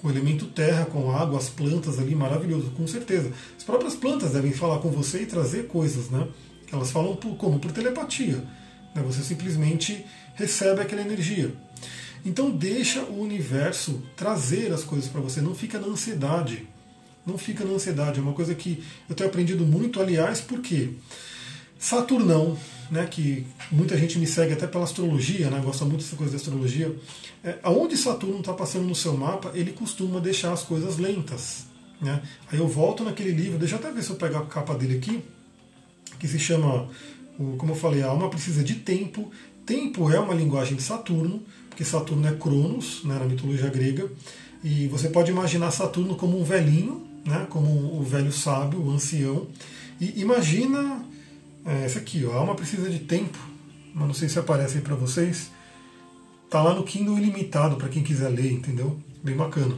[0.00, 3.30] com o elemento terra, com água, as plantas ali, maravilhoso, com certeza.
[3.56, 6.26] As próprias plantas devem falar com você e trazer coisas, né?
[6.72, 7.60] Elas falam por, como?
[7.60, 8.42] Por telepatia.
[8.94, 9.02] Né?
[9.06, 10.04] Você simplesmente
[10.34, 11.52] recebe aquela energia.
[12.24, 16.68] Então deixa o universo trazer as coisas para você, não fica na ansiedade.
[17.24, 18.18] Não fica na ansiedade.
[18.18, 20.90] É uma coisa que eu tenho aprendido muito, aliás, porque
[21.78, 22.58] Saturnão,
[22.92, 26.36] né, que muita gente me segue até pela astrologia, né, gosta muito dessa coisa da
[26.36, 26.94] astrologia.
[27.42, 31.64] É, aonde Saturno está passando no seu mapa, ele costuma deixar as coisas lentas.
[31.98, 32.20] Né?
[32.50, 34.98] Aí eu volto naquele livro, deixa eu até ver se eu pegar a capa dele
[34.98, 35.24] aqui,
[36.18, 36.86] que se chama,
[37.56, 39.30] como eu falei, a alma precisa de tempo.
[39.64, 44.12] Tempo é uma linguagem de Saturno, porque Saturno é Cronos, né, na mitologia grega,
[44.62, 49.46] e você pode imaginar Saturno como um velhinho, né, como o velho sábio, o ancião.
[49.98, 51.02] E imagina
[51.64, 53.38] é, esse aqui, ó, a alma precisa de tempo,
[53.94, 55.50] mas não sei se aparece aí para vocês.
[56.50, 59.00] Tá lá no Kindle ilimitado para quem quiser ler, entendeu?
[59.22, 59.76] Bem bacana.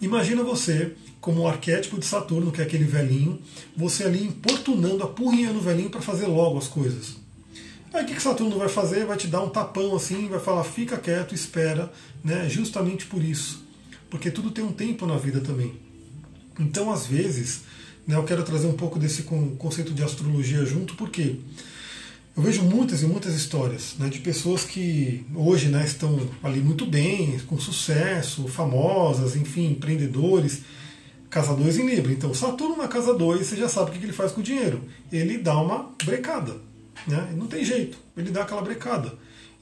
[0.00, 3.40] Imagina você como o arquétipo de Saturno, que é aquele velhinho,
[3.74, 7.16] você ali importunando, apurrinhando o velhinho para fazer logo as coisas.
[7.94, 9.06] Aí o que, que Saturno vai fazer?
[9.06, 11.90] Vai te dar um tapão assim, vai falar, fica quieto, espera,
[12.22, 12.46] né?
[12.48, 13.64] justamente por isso.
[14.10, 15.72] Porque tudo tem um tempo na vida também.
[16.60, 17.62] Então, às vezes,
[18.06, 19.22] né, eu quero trazer um pouco desse
[19.58, 21.36] conceito de astrologia junto, porque
[22.36, 26.84] eu vejo muitas e muitas histórias né, de pessoas que hoje né, estão ali muito
[26.84, 30.62] bem, com sucesso, famosas, enfim, empreendedores,
[31.30, 32.12] Casa 2 em Libra.
[32.12, 34.80] Então, Saturno na casa 2, você já sabe o que ele faz com o dinheiro.
[35.10, 36.56] Ele dá uma brecada.
[37.08, 37.34] Né?
[37.36, 39.12] Não tem jeito, ele dá aquela brecada.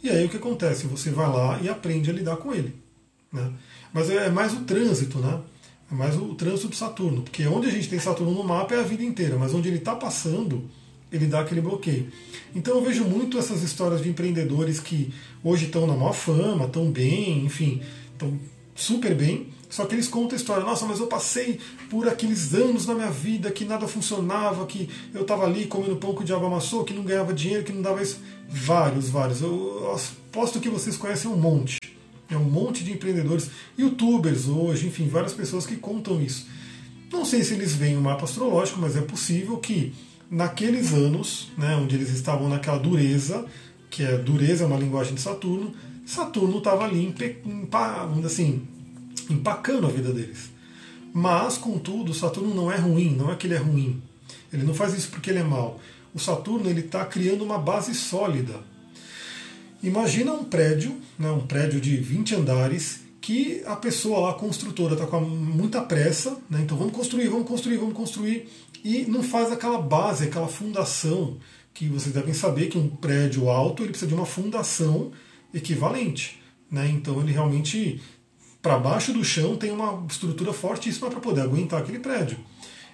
[0.02, 0.86] E aí o que acontece?
[0.86, 2.74] Você vai lá e aprende a lidar com ele.
[3.32, 3.50] Né?
[3.92, 5.40] Mas é mais o trânsito, né?
[5.92, 7.22] Mais o trânsito de Saturno.
[7.22, 9.78] Porque onde a gente tem Saturno no mapa é a vida inteira, mas onde ele
[9.78, 10.64] está passando,
[11.12, 12.10] ele dá aquele bloqueio.
[12.54, 15.12] Então eu vejo muito essas histórias de empreendedores que
[15.44, 18.38] hoje estão na maior fama, estão bem, enfim, estão
[18.74, 22.86] super bem, só que eles contam a história, nossa, mas eu passei por aqueles anos
[22.86, 26.44] na minha vida que nada funcionava, que eu estava ali comendo pão que o diabo
[26.44, 28.20] amassou, que não ganhava dinheiro, que não dava isso.
[28.48, 29.40] Vários, vários.
[29.40, 31.78] Eu aposto que vocês conhecem um monte.
[32.34, 36.46] É um monte de empreendedores, youtubers hoje, enfim, várias pessoas que contam isso.
[37.12, 39.92] Não sei se eles veem o mapa astrológico, mas é possível que
[40.30, 43.44] naqueles anos, né, onde eles estavam naquela dureza,
[43.90, 45.74] que é dureza é uma linguagem de Saturno,
[46.06, 47.14] Saturno estava ali,
[48.24, 48.66] assim,
[49.28, 50.50] empacando a vida deles.
[51.12, 54.02] Mas, contudo, Saturno não é ruim, não é que ele é ruim.
[54.50, 55.78] Ele não faz isso porque ele é mau.
[56.14, 58.54] O Saturno ele está criando uma base sólida.
[59.82, 64.94] Imagina um prédio, né, um prédio de 20 andares, que a pessoa lá, a construtora,
[64.94, 68.48] está com muita pressa, né, então vamos construir, vamos construir, vamos construir,
[68.84, 71.38] e não faz aquela base, aquela fundação,
[71.74, 75.10] que vocês devem saber que um prédio alto ele precisa de uma fundação
[75.52, 76.40] equivalente.
[76.70, 78.00] Né, então ele realmente
[78.62, 82.38] para baixo do chão tem uma estrutura fortíssima para poder aguentar aquele prédio.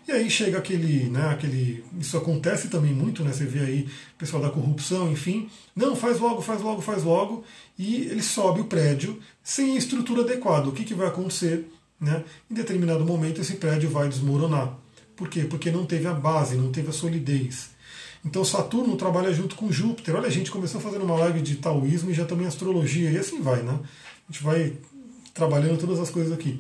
[0.09, 1.85] E aí chega aquele, né, aquele.
[2.01, 3.31] Isso acontece também muito, né?
[3.31, 5.51] Você vê aí pessoal da corrupção, enfim.
[5.77, 7.44] Não, faz logo, faz logo, faz logo.
[7.79, 10.66] E ele sobe o prédio sem a estrutura adequada.
[10.66, 11.71] O que, que vai acontecer?
[12.01, 12.25] Né?
[12.51, 14.79] Em determinado momento esse prédio vai desmoronar.
[15.14, 15.42] Por quê?
[15.44, 17.73] Porque não teve a base, não teve a solidez.
[18.25, 20.16] Então Saturno trabalha junto com Júpiter.
[20.16, 23.42] Olha, a gente começou fazendo uma live de taoísmo e já também astrologia, e assim
[23.42, 23.79] vai, né?
[24.27, 24.73] A gente vai
[25.35, 26.59] trabalhando todas as coisas aqui.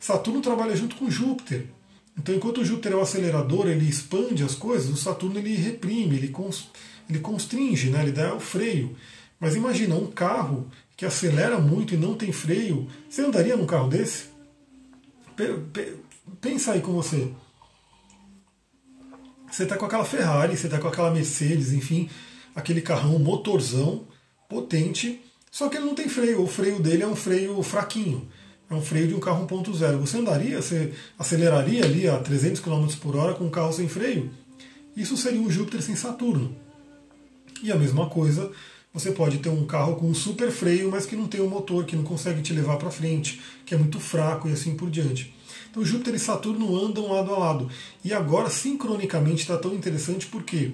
[0.00, 1.66] Saturno trabalha junto com Júpiter.
[2.18, 6.16] Então, enquanto o Júpiter é o acelerador, ele expande as coisas, o Saturno ele reprime,
[6.16, 6.70] ele, cons,
[7.08, 8.02] ele constringe, né?
[8.02, 8.96] ele dá o freio.
[9.38, 13.88] Mas imagina, um carro que acelera muito e não tem freio, você andaria num carro
[13.88, 14.24] desse?
[16.40, 17.30] Pensa aí com você.
[19.50, 22.08] Você está com aquela Ferrari, você está com aquela Mercedes, enfim,
[22.54, 24.06] aquele carrão motorzão,
[24.48, 28.28] potente, só que ele não tem freio, o freio dele é um freio fraquinho.
[28.68, 29.96] É um freio de um carro 1.0.
[29.98, 34.30] Você andaria, você aceleraria ali a 300 km por hora com um carro sem freio?
[34.96, 36.54] Isso seria um Júpiter sem Saturno.
[37.62, 38.50] E a mesma coisa,
[38.92, 41.84] você pode ter um carro com um super freio, mas que não tem um motor,
[41.84, 45.34] que não consegue te levar para frente, que é muito fraco e assim por diante.
[45.70, 47.70] Então Júpiter e Saturno andam lado a lado.
[48.02, 50.72] E agora, sincronicamente, está tão interessante porque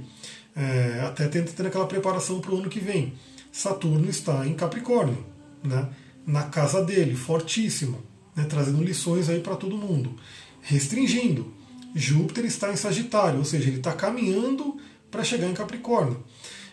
[0.55, 3.13] é, até tenta ter aquela preparação para o ano que vem.
[3.51, 5.19] Saturno está em Capricórnio,
[5.63, 5.89] né?
[6.27, 8.03] Na casa dele, fortíssimo,
[8.35, 8.45] né?
[8.45, 10.15] trazendo lições aí para todo mundo.
[10.61, 11.53] Restringindo.
[11.95, 14.79] Júpiter está em Sagitário, ou seja, ele está caminhando
[15.11, 16.23] para chegar em Capricórnio.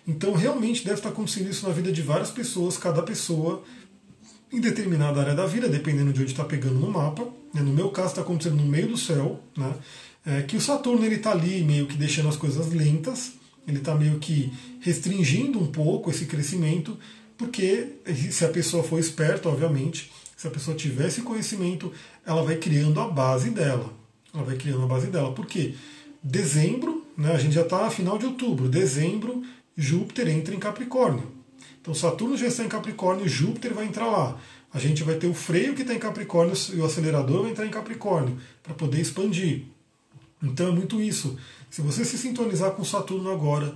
[0.07, 3.63] Então, realmente deve estar acontecendo isso na vida de várias pessoas, cada pessoa
[4.51, 7.27] em determinada área da vida, dependendo de onde está pegando no mapa.
[7.53, 7.61] Né?
[7.61, 9.75] No meu caso, está acontecendo no meio do céu, né?
[10.25, 13.33] É, que o Saturno ele está ali meio que deixando as coisas lentas,
[13.67, 16.97] ele está meio que restringindo um pouco esse crescimento,
[17.39, 17.87] porque
[18.31, 21.91] se a pessoa for esperta, obviamente, se a pessoa tiver esse conhecimento,
[22.25, 23.93] ela vai criando a base dela.
[24.33, 25.31] Ela vai criando a base dela.
[25.33, 25.73] Por quê?
[26.21, 29.41] Dezembro, né, a gente já está final de outubro, dezembro,
[29.75, 31.31] Júpiter entra em Capricórnio.
[31.81, 34.37] Então Saturno já está em Capricórnio, Júpiter vai entrar lá.
[34.73, 37.65] A gente vai ter o freio que está em Capricórnio e o acelerador vai entrar
[37.65, 39.63] em Capricórnio para poder expandir.
[40.43, 41.39] Então é muito isso.
[41.69, 43.73] Se você se sintonizar com Saturno agora,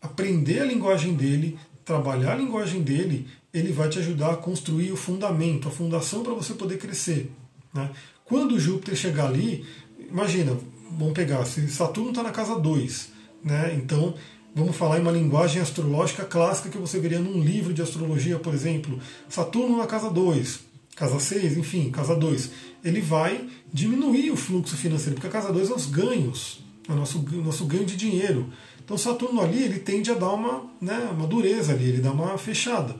[0.00, 4.96] aprender a linguagem dele, trabalhar a linguagem dele, ele vai te ajudar a construir o
[4.96, 7.30] fundamento, a fundação para você poder crescer.
[7.74, 7.90] Né?
[8.24, 9.64] Quando Júpiter chegar ali,
[10.10, 10.56] imagina,
[10.90, 13.08] vamos pegar, se Saturno está na casa 2,
[13.44, 13.74] né?
[13.74, 14.14] então
[14.54, 18.54] vamos falar em uma linguagem astrológica clássica que você veria num livro de astrologia, por
[18.54, 20.60] exemplo, Saturno na casa 2.
[20.96, 22.50] casa 6, enfim, casa 2,
[22.84, 26.96] ele vai diminuir o fluxo financeiro, porque a casa 2 é os ganhos, é o
[26.96, 28.50] nosso, nosso ganho de dinheiro.
[28.92, 32.36] Então Saturno ali ele tende a dar uma, né, uma dureza ali, ele dá uma
[32.36, 32.94] fechada.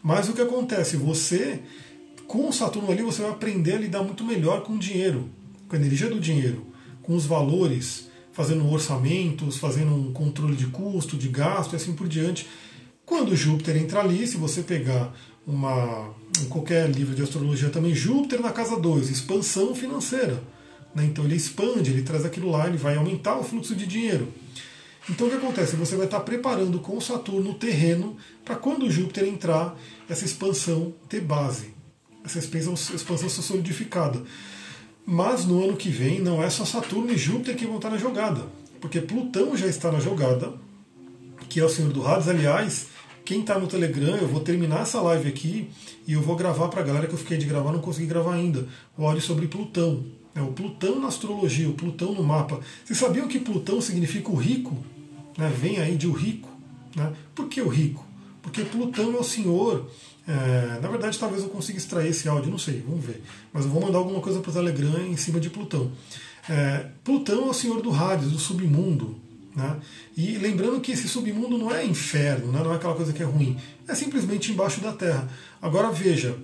[0.00, 0.96] Mas o que acontece?
[0.96, 1.58] Você,
[2.28, 5.28] com Saturno ali, você vai aprender a lidar muito melhor com o dinheiro,
[5.68, 6.64] com a energia do dinheiro,
[7.02, 12.06] com os valores, fazendo orçamentos, fazendo um controle de custo, de gasto e assim por
[12.06, 12.46] diante.
[13.04, 15.12] Quando Júpiter entra ali, se você pegar
[15.44, 16.14] uma,
[16.48, 20.40] qualquer livro de astrologia também, Júpiter na casa 2, expansão financeira.
[20.94, 21.06] Né?
[21.06, 24.32] Então ele expande, ele traz aquilo lá, ele vai aumentar o fluxo de dinheiro.
[25.08, 25.76] Então o que acontece?
[25.76, 29.76] Você vai estar preparando com o Saturno o terreno para quando Júpiter entrar,
[30.08, 31.74] essa expansão ter base,
[32.24, 34.22] essa expansão ser solidificada.
[35.06, 37.98] Mas no ano que vem não é só Saturno e Júpiter que vão estar na
[37.98, 38.46] jogada,
[38.80, 40.54] porque Plutão já está na jogada,
[41.50, 42.26] que é o Senhor do Hades.
[42.26, 42.86] Aliás,
[43.26, 45.70] quem está no Telegram, eu vou terminar essa live aqui
[46.06, 48.34] e eu vou gravar para a galera que eu fiquei de gravar, não consegui gravar
[48.34, 48.66] ainda.
[48.96, 50.02] O áudio sobre Plutão.
[50.34, 52.58] É o Plutão na astrologia, o Plutão no mapa.
[52.84, 54.76] Vocês sabiam que Plutão significa o rico?
[55.36, 55.52] Né?
[55.56, 56.48] Vem aí de o rico.
[56.94, 57.12] Né?
[57.34, 58.04] Por que o rico?
[58.42, 59.90] Porque Plutão é o senhor.
[60.26, 63.22] É, na verdade, talvez eu consiga extrair esse áudio, não sei, vamos ver.
[63.52, 65.92] Mas eu vou mandar alguma coisa para o Telegram em cima de Plutão.
[66.48, 69.16] É, Plutão é o senhor do Hades, do submundo.
[69.54, 69.76] Né?
[70.16, 72.60] E lembrando que esse submundo não é inferno, né?
[72.62, 75.28] não é aquela coisa que é ruim, é simplesmente embaixo da terra.
[75.62, 76.36] Agora veja,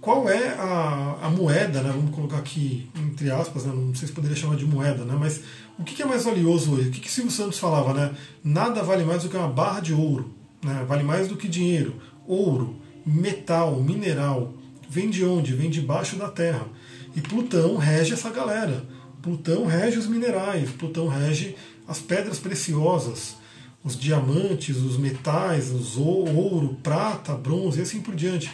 [0.00, 1.92] qual é a, a moeda, né?
[1.94, 3.72] vamos colocar aqui entre aspas, né?
[3.74, 5.14] não sei se poderia chamar de moeda, né?
[5.18, 5.42] mas
[5.78, 6.88] o que é mais valioso hoje?
[6.88, 7.92] O que, que Silvio Santos falava?
[7.92, 8.14] Né?
[8.42, 10.34] Nada vale mais do que uma barra de ouro,
[10.64, 10.84] né?
[10.88, 11.96] vale mais do que dinheiro.
[12.26, 14.54] Ouro, metal, mineral,
[14.88, 15.54] vem de onde?
[15.54, 16.66] Vem debaixo da terra.
[17.14, 18.84] E Plutão rege essa galera.
[19.20, 23.36] Plutão rege os minerais, Plutão rege as pedras preciosas,
[23.84, 28.50] os diamantes, os metais, os ouro, prata, bronze e assim por diante.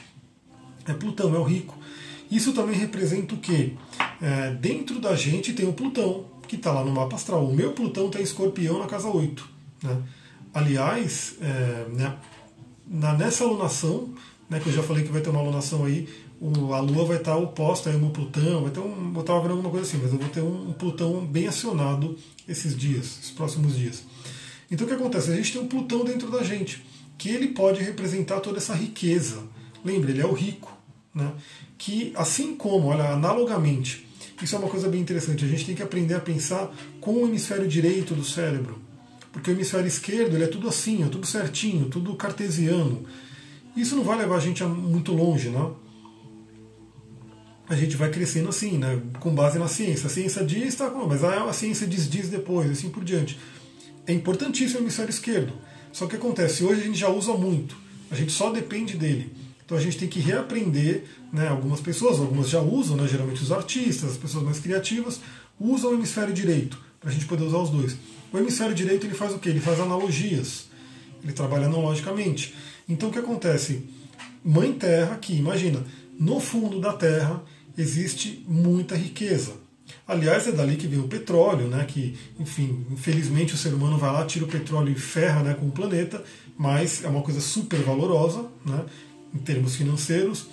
[0.86, 1.76] É Plutão, é o rico.
[2.30, 3.72] Isso também representa o quê?
[4.20, 7.44] É, dentro da gente tem o Plutão, que está lá no mapa astral.
[7.44, 9.48] O meu Plutão está em escorpião na casa 8.
[9.82, 10.02] Né?
[10.52, 12.16] Aliás, é, né,
[12.86, 14.10] na, nessa alunação,
[14.48, 16.08] né, que eu já falei que vai ter uma alunação aí,
[16.40, 19.52] o, a Lua vai estar oposta ao meu Plutão, vai ter um, eu estava vendo
[19.52, 23.30] alguma coisa assim, mas eu vou ter um, um, Plutão bem acionado esses dias, esses
[23.30, 24.04] próximos dias.
[24.70, 25.30] Então o que acontece?
[25.30, 26.84] A gente tem um Plutão dentro da gente,
[27.16, 29.42] que ele pode representar toda essa riqueza.
[29.84, 30.75] Lembra, ele é o rico,
[31.16, 31.32] né?
[31.76, 34.06] Que assim como, olha, analogamente,
[34.40, 37.26] isso é uma coisa bem interessante, a gente tem que aprender a pensar com o
[37.26, 38.78] hemisfério direito do cérebro.
[39.32, 43.04] Porque o hemisfério esquerdo ele é tudo assim, é tudo certinho, tudo cartesiano.
[43.76, 45.84] Isso não vai levar a gente muito longe, não?
[47.68, 50.06] a gente vai crescendo assim, né, com base na ciência.
[50.06, 53.38] A ciência diz, tá, mas a ciência diz, diz depois, assim por diante.
[54.06, 55.52] É importantíssimo o hemisfério esquerdo.
[55.92, 57.76] Só que acontece, hoje a gente já usa muito,
[58.10, 59.32] a gente só depende dele.
[59.66, 63.50] Então a gente tem que reaprender, né, algumas pessoas, algumas já usam, né, geralmente os
[63.50, 65.20] artistas, as pessoas mais criativas,
[65.58, 67.96] usam o hemisfério direito, para a gente poder usar os dois.
[68.32, 69.48] O hemisfério direito ele faz o quê?
[69.48, 70.68] Ele faz analogias,
[71.22, 72.54] ele trabalha analogicamente.
[72.88, 73.82] Então o que acontece?
[74.44, 75.84] Mãe Terra aqui, imagina,
[76.16, 77.42] no fundo da Terra
[77.76, 79.54] existe muita riqueza.
[80.06, 81.84] Aliás, é dali que vem o petróleo, né?
[81.84, 85.66] que, enfim, infelizmente o ser humano vai lá, tira o petróleo e ferra né, com
[85.66, 86.22] o planeta,
[86.56, 88.84] mas é uma coisa super valorosa né,
[89.34, 90.46] em termos financeiros.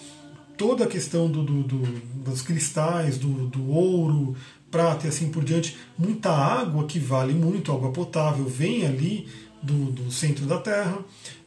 [0.58, 4.36] Toda a questão do, do, do dos cristais, do, do ouro,
[4.72, 9.28] prata e assim por diante, muita água que vale muito, água potável, vem ali
[9.62, 11.00] do, do centro da Terra.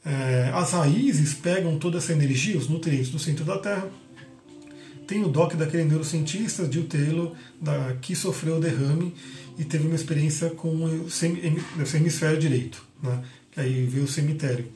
[0.05, 3.91] É, as raízes pegam toda essa energia, os nutrientes do centro da Terra
[5.07, 9.15] tem o doc daquele neurocientista, Jill Taylor, da, que sofreu derrame
[9.57, 11.09] e teve uma experiência com o
[11.95, 13.23] hemisfério direito, né?
[13.53, 14.67] que aí veio o cemitério.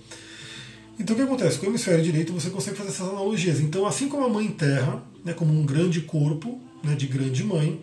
[1.00, 1.58] Então o que acontece?
[1.58, 3.58] Com o hemisfério direito você consegue fazer essas analogias.
[3.58, 7.80] Então, assim como a Mãe Terra, né, como um grande corpo né, de grande mãe,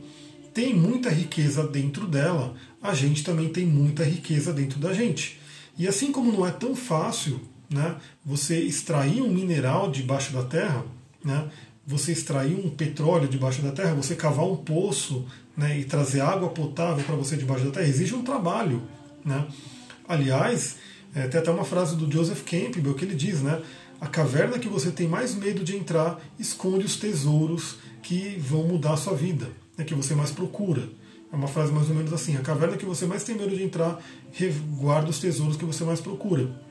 [0.53, 5.39] tem muita riqueza dentro dela, a gente também tem muita riqueza dentro da gente.
[5.79, 10.85] E assim como não é tão fácil né, você extrair um mineral debaixo da terra,
[11.25, 11.49] né,
[11.87, 15.25] você extrair um petróleo debaixo da terra, você cavar um poço
[15.55, 18.83] né, e trazer água potável para você debaixo da terra, exige um trabalho.
[19.25, 19.47] Né?
[20.07, 20.75] Aliás,
[21.17, 23.59] é, tem até uma frase do Joseph Campbell que ele diz, né?
[23.99, 28.93] A caverna que você tem mais medo de entrar esconde os tesouros que vão mudar
[28.93, 30.87] a sua vida, né, que você mais procura.
[31.33, 33.63] É uma frase mais ou menos assim: a caverna que você mais tem medo de
[33.63, 33.99] entrar
[34.77, 36.61] guarda os tesouros que você mais procura.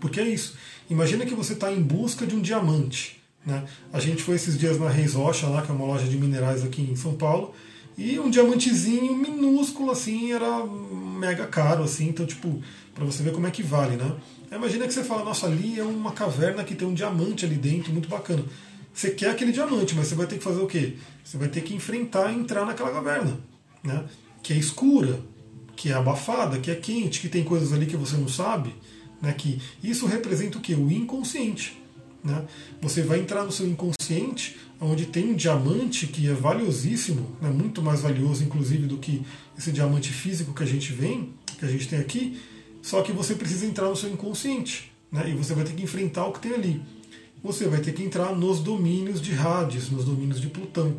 [0.00, 0.56] Porque é isso.
[0.88, 3.22] Imagina que você está em busca de um diamante.
[3.44, 3.62] Né?
[3.92, 6.64] A gente foi esses dias na Reis Rocha, lá, que é uma loja de minerais
[6.64, 7.54] aqui em São Paulo,
[7.96, 12.62] e um diamantezinho minúsculo assim era mega caro, assim, então, tipo,
[12.94, 14.14] para você ver como é que vale, né?
[14.52, 17.92] Imagina que você fala, nossa, ali é uma caverna que tem um diamante ali dentro,
[17.92, 18.44] muito bacana.
[18.92, 20.94] Você quer aquele diamante, mas você vai ter que fazer o quê?
[21.24, 23.38] Você vai ter que enfrentar e entrar naquela caverna,
[23.82, 24.04] né?
[24.42, 25.18] que é escura,
[25.74, 28.74] que é abafada, que é quente, que tem coisas ali que você não sabe.
[29.20, 29.32] Né?
[29.32, 30.74] Que isso representa o quê?
[30.74, 31.76] O inconsciente.
[32.22, 32.44] Né?
[32.80, 37.48] Você vai entrar no seu inconsciente, onde tem um diamante que é valiosíssimo, né?
[37.48, 39.22] muito mais valioso, inclusive, do que
[39.58, 42.40] esse diamante físico que a gente vem, que a gente tem aqui.
[42.82, 44.92] Só que você precisa entrar no seu inconsciente.
[45.10, 45.30] Né?
[45.30, 46.82] E você vai ter que enfrentar o que tem ali.
[47.42, 50.96] Você vai ter que entrar nos domínios de Hades, nos domínios de Plutão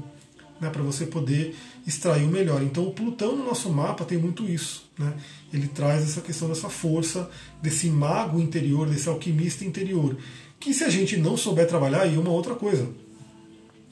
[0.60, 1.56] né, para você poder
[1.86, 2.62] extrair o melhor.
[2.62, 4.90] Então o Plutão no nosso mapa tem muito isso.
[4.98, 5.14] Né?
[5.54, 7.30] Ele traz essa questão dessa força,
[7.62, 10.18] desse mago interior, desse alquimista interior.
[10.60, 12.90] Que se a gente não souber trabalhar, aí é uma outra coisa.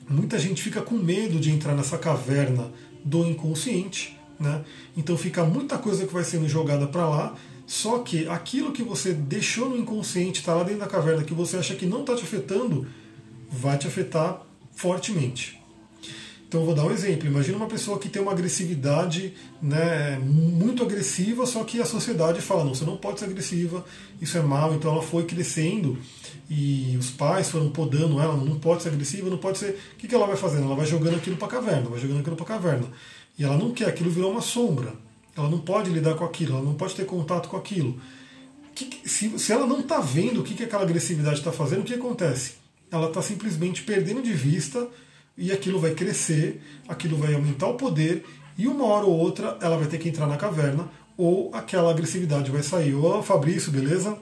[0.09, 2.71] Muita gente fica com medo de entrar nessa caverna
[3.03, 4.17] do inconsciente.
[4.39, 4.63] Né?
[4.95, 7.35] Então fica muita coisa que vai sendo jogada para lá.
[7.65, 11.57] Só que aquilo que você deixou no inconsciente, está lá dentro da caverna, que você
[11.57, 12.87] acha que não está te afetando,
[13.49, 14.41] vai te afetar
[14.71, 15.59] fortemente.
[16.55, 17.27] Então eu vou dar um exemplo.
[17.27, 22.63] Imagina uma pessoa que tem uma agressividade né, muito agressiva, só que a sociedade fala,
[22.63, 23.85] não, você não pode ser agressiva,
[24.21, 25.97] isso é mal, então ela foi crescendo
[26.49, 29.71] e os pais foram podando ela, não pode ser agressiva, não pode ser.
[29.71, 30.63] O que, que ela vai fazendo?
[30.63, 32.87] Ela vai jogando aquilo para caverna, vai jogando aquilo para caverna.
[33.37, 34.93] E ela não quer, aquilo virou uma sombra.
[35.35, 37.99] Ela não pode lidar com aquilo, ela não pode ter contato com aquilo.
[39.03, 41.95] Se, se ela não está vendo o que, que aquela agressividade está fazendo, o que
[41.95, 42.53] acontece?
[42.89, 44.87] Ela está simplesmente perdendo de vista
[45.37, 48.23] e aquilo vai crescer, aquilo vai aumentar o poder
[48.57, 52.51] e uma hora ou outra ela vai ter que entrar na caverna ou aquela agressividade
[52.51, 52.93] vai sair.
[52.93, 54.17] Ô Fabrício, beleza?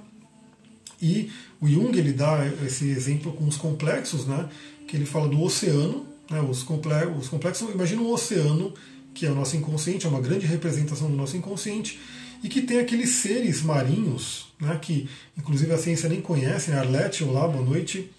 [1.02, 4.50] E o Jung ele dá esse exemplo com os complexos, né?
[4.88, 6.42] Que ele fala do oceano, né?
[6.42, 8.74] Os, complexos, os complexos, imagina um oceano
[9.14, 12.00] que é o nosso inconsciente, é uma grande representação do nosso inconsciente
[12.44, 14.80] e que tem aqueles seres marinhos, né?
[14.82, 15.08] Que
[15.38, 16.80] inclusive a ciência nem conhece, né?
[16.80, 18.10] Arlete, olá, boa noite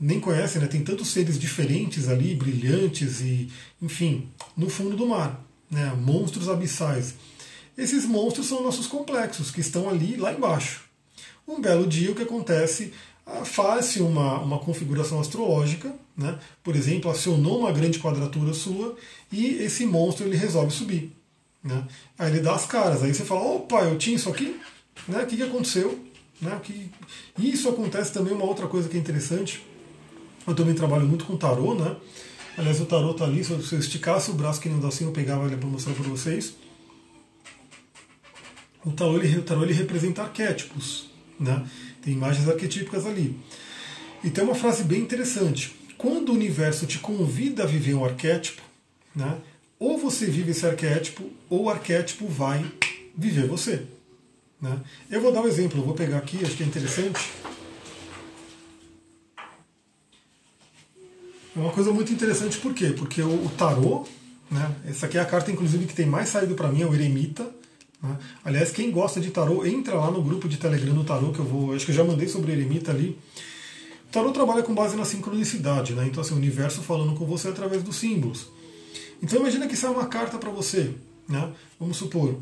[0.00, 0.66] nem conhecem, né?
[0.66, 3.50] tem tantos seres diferentes ali, brilhantes e,
[3.82, 5.92] enfim, no fundo do mar, né?
[5.94, 7.14] monstros abissais.
[7.76, 10.84] Esses monstros são nossos complexos, que estão ali lá embaixo.
[11.46, 12.92] Um belo dia o que acontece?
[13.26, 16.38] Ah, faz-se uma, uma configuração astrológica, né?
[16.62, 18.96] por exemplo, acionou uma grande quadratura sua
[19.30, 21.12] e esse monstro ele resolve subir.
[21.62, 21.86] Né?
[22.18, 24.58] Aí ele dá as caras, aí você fala, opa, eu tinha isso aqui?
[25.06, 25.22] Né?
[25.22, 25.98] O que, que aconteceu?
[26.40, 26.58] Né?
[26.62, 26.90] Que...
[27.38, 29.62] Isso acontece também uma outra coisa que é interessante,
[30.50, 31.96] eu também trabalho muito com tarô, né?
[32.56, 35.46] Aliás, o tarô tá ali, se eu esticasse o braço que nem assim, eu pegava
[35.46, 36.54] ele para mostrar para vocês.
[38.84, 41.64] O tarô, ele, o tarô ele representa arquétipos, né?
[42.02, 43.38] Tem imagens arquetípicas ali.
[44.24, 45.74] E tem uma frase bem interessante.
[45.96, 48.62] Quando o universo te convida a viver um arquétipo,
[49.14, 49.38] né?
[49.78, 52.64] Ou você vive esse arquétipo, ou o arquétipo vai
[53.16, 53.86] viver você.
[54.60, 54.78] Né?
[55.10, 57.18] Eu vou dar um exemplo, eu vou pegar aqui, acho que é interessante.
[61.56, 62.94] É uma coisa muito interessante, por quê?
[62.96, 64.06] Porque o, o tarô,
[64.50, 66.94] né, essa aqui é a carta, inclusive, que tem mais saído para mim, é o
[66.94, 67.48] Eremita.
[68.02, 68.16] Né?
[68.44, 71.44] Aliás, quem gosta de tarô, entra lá no grupo de Telegram do tarô, que eu
[71.44, 71.74] vou.
[71.74, 73.18] Acho que eu já mandei sobre o Eremita ali.
[74.08, 76.06] O tarô trabalha com base na sincronicidade, né?
[76.06, 78.48] Então, assim, o universo falando com você através dos símbolos.
[79.22, 80.94] Então, imagina que sai uma carta para você,
[81.28, 81.52] né?
[81.78, 82.36] Vamos supor,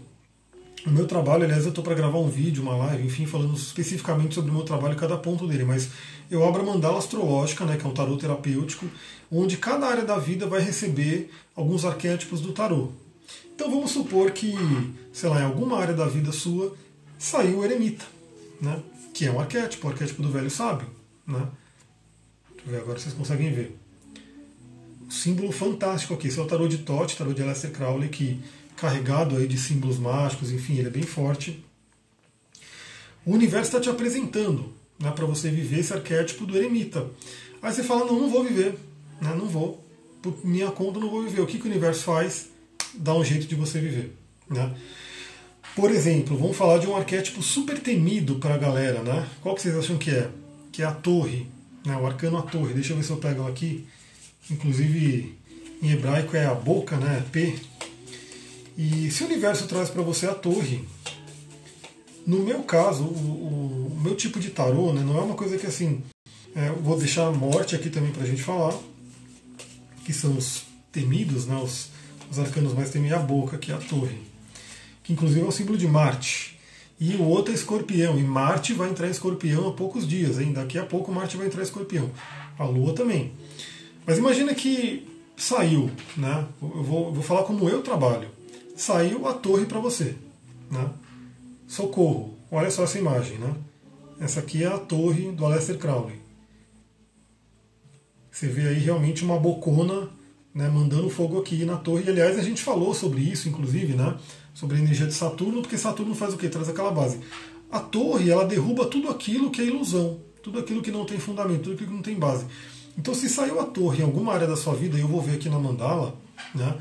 [0.86, 4.34] o meu trabalho, aliás, eu estou para gravar um vídeo, uma live, enfim, falando especificamente
[4.34, 5.90] sobre o meu trabalho e cada ponto dele, mas
[6.30, 8.86] eu abro a mandala astrológica, né, que é um tarô terapêutico,
[9.30, 12.90] onde cada área da vida vai receber alguns arquétipos do tarô.
[13.54, 14.54] Então vamos supor que,
[15.12, 16.74] sei lá, em alguma área da vida sua
[17.18, 18.04] saiu o eremita,
[18.60, 18.80] né,
[19.12, 20.86] que é um arquétipo, o arquétipo do velho sábio.
[21.26, 21.46] Né?
[22.54, 23.76] Deixa eu ver agora vocês conseguem ver.
[25.06, 28.40] Um símbolo fantástico aqui, esse é o tarô de Tote, tarô de Aleister Crowley, que
[28.78, 31.62] carregado aí de símbolos mágicos, enfim, ele é bem forte.
[33.26, 37.06] O universo está te apresentando né, para você viver esse arquétipo do eremita.
[37.60, 38.78] Aí você fala, não, não vou viver,
[39.20, 39.84] né, não vou,
[40.22, 41.40] por minha conta não vou viver.
[41.40, 42.50] O que, que o universo faz?
[42.94, 44.16] Dá um jeito de você viver.
[44.48, 44.74] Né?
[45.74, 49.02] Por exemplo, vamos falar de um arquétipo super temido para a galera.
[49.02, 49.28] Né?
[49.42, 50.30] Qual que vocês acham que é?
[50.70, 51.48] Que é a torre,
[51.84, 52.74] né, o arcano a torre.
[52.74, 53.84] Deixa eu ver se eu pego aqui.
[54.50, 55.36] Inclusive,
[55.82, 57.24] em hebraico é a boca, né?
[57.30, 57.54] P.
[58.78, 60.84] E se o universo traz para você a torre,
[62.24, 65.66] no meu caso, o, o, meu tipo de tarô né, não é uma coisa que
[65.66, 66.00] assim.
[66.54, 68.72] É, vou deixar a morte aqui também para a gente falar,
[70.04, 70.62] que são os
[70.92, 71.88] temidos, né, os,
[72.30, 74.16] os arcanos mais temidos, a boca, que é a torre,
[75.02, 76.56] que inclusive é o símbolo de Marte.
[77.00, 80.52] E o outro é escorpião, e Marte vai entrar em escorpião há poucos dias, hein?
[80.52, 82.10] daqui a pouco Marte vai entrar em escorpião.
[82.56, 83.32] A Lua também.
[84.06, 85.04] Mas imagina que
[85.36, 86.46] saiu, né?
[86.62, 88.37] Eu vou, vou falar como eu trabalho
[88.78, 90.14] saiu a torre para você.
[90.70, 90.88] Né?
[91.66, 93.36] Socorro, olha só essa imagem.
[93.38, 93.54] Né?
[94.20, 96.16] Essa aqui é a torre do Aleister Crowley.
[98.30, 100.08] Você vê aí realmente uma bocona
[100.54, 102.04] né, mandando fogo aqui na torre.
[102.04, 104.16] E, aliás, a gente falou sobre isso, inclusive, né,
[104.54, 106.48] sobre a energia de Saturno, porque Saturno faz o quê?
[106.48, 107.18] Traz aquela base.
[107.70, 111.62] A torre, ela derruba tudo aquilo que é ilusão, tudo aquilo que não tem fundamento,
[111.62, 112.46] tudo aquilo que não tem base.
[112.96, 115.34] Então, se saiu a torre em alguma área da sua vida, e eu vou ver
[115.34, 116.16] aqui na mandala,
[116.54, 116.78] né,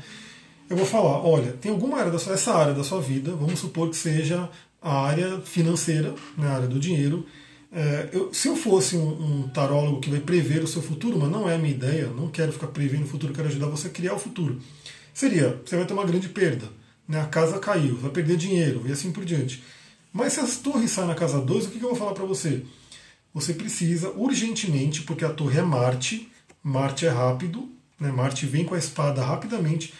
[0.68, 3.58] eu vou falar, olha, tem alguma área da sua, essa área da sua vida, vamos
[3.58, 4.48] supor que seja
[4.80, 7.26] a área financeira, né, a área do dinheiro.
[7.72, 9.08] É, eu, se eu fosse um,
[9.42, 12.28] um, tarólogo que vai prever o seu futuro, mas não é a minha ideia, não
[12.28, 14.60] quero ficar prevendo o futuro, quero ajudar você a criar o futuro.
[15.12, 16.68] Seria, você vai ter uma grande perda,
[17.06, 19.62] né, a casa caiu, vai perder dinheiro e assim por diante.
[20.12, 22.24] Mas se as torres saem na casa 2, o que, que eu vou falar para
[22.24, 22.62] você?
[23.34, 26.30] Você precisa urgentemente, porque a torre é Marte,
[26.62, 27.68] Marte é rápido,
[28.00, 29.92] né, Marte vem com a espada rapidamente,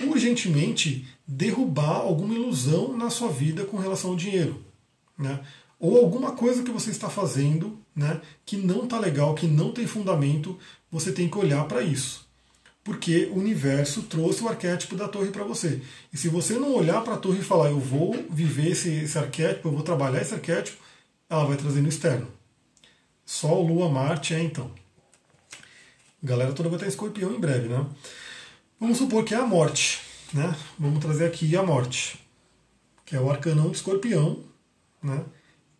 [0.00, 4.64] urgentemente derrubar alguma ilusão na sua vida com relação ao dinheiro.
[5.16, 5.40] Né?
[5.78, 9.86] Ou alguma coisa que você está fazendo né, que não está legal, que não tem
[9.86, 10.58] fundamento,
[10.90, 12.24] você tem que olhar para isso.
[12.82, 15.80] Porque o universo trouxe o arquétipo da torre para você.
[16.12, 19.16] E se você não olhar para a torre e falar, eu vou viver esse, esse
[19.16, 20.76] arquétipo, eu vou trabalhar esse arquétipo,
[21.30, 22.28] ela vai trazer no externo.
[23.24, 24.70] Sol, Lua, Marte é então.
[26.22, 27.86] A galera toda vai estar em escorpião em breve, né?
[28.84, 30.02] Vamos supor que é a morte.
[30.30, 30.54] Né?
[30.78, 32.20] Vamos trazer aqui a morte,
[33.06, 34.40] que é o arcanão de escorpião.
[35.02, 35.24] Né?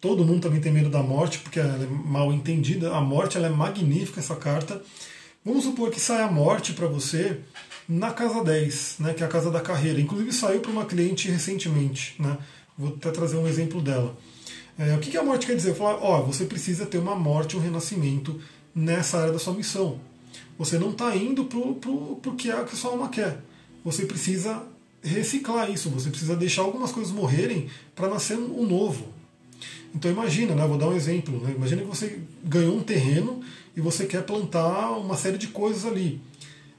[0.00, 2.96] Todo mundo também tem medo da morte, porque ela é mal entendida.
[2.96, 4.82] A morte ela é magnífica, essa carta.
[5.44, 7.40] Vamos supor que saia a morte para você
[7.86, 10.00] na casa 10, né, que é a casa da carreira.
[10.00, 12.14] Inclusive saiu para uma cliente recentemente.
[12.18, 12.38] Né?
[12.78, 14.16] Vou até trazer um exemplo dela.
[14.78, 15.74] É, o que, que a morte quer dizer?
[15.74, 18.40] Falar, ó, você precisa ter uma morte, um renascimento
[18.74, 20.00] nessa área da sua missão.
[20.58, 23.40] Você não está indo para o que a sua alma quer.
[23.84, 24.62] Você precisa
[25.02, 29.08] reciclar isso, você precisa deixar algumas coisas morrerem para nascer um novo.
[29.94, 31.38] Então imagina, né, vou dar um exemplo.
[31.40, 33.40] Né, imagina que você ganhou um terreno
[33.76, 36.20] e você quer plantar uma série de coisas ali.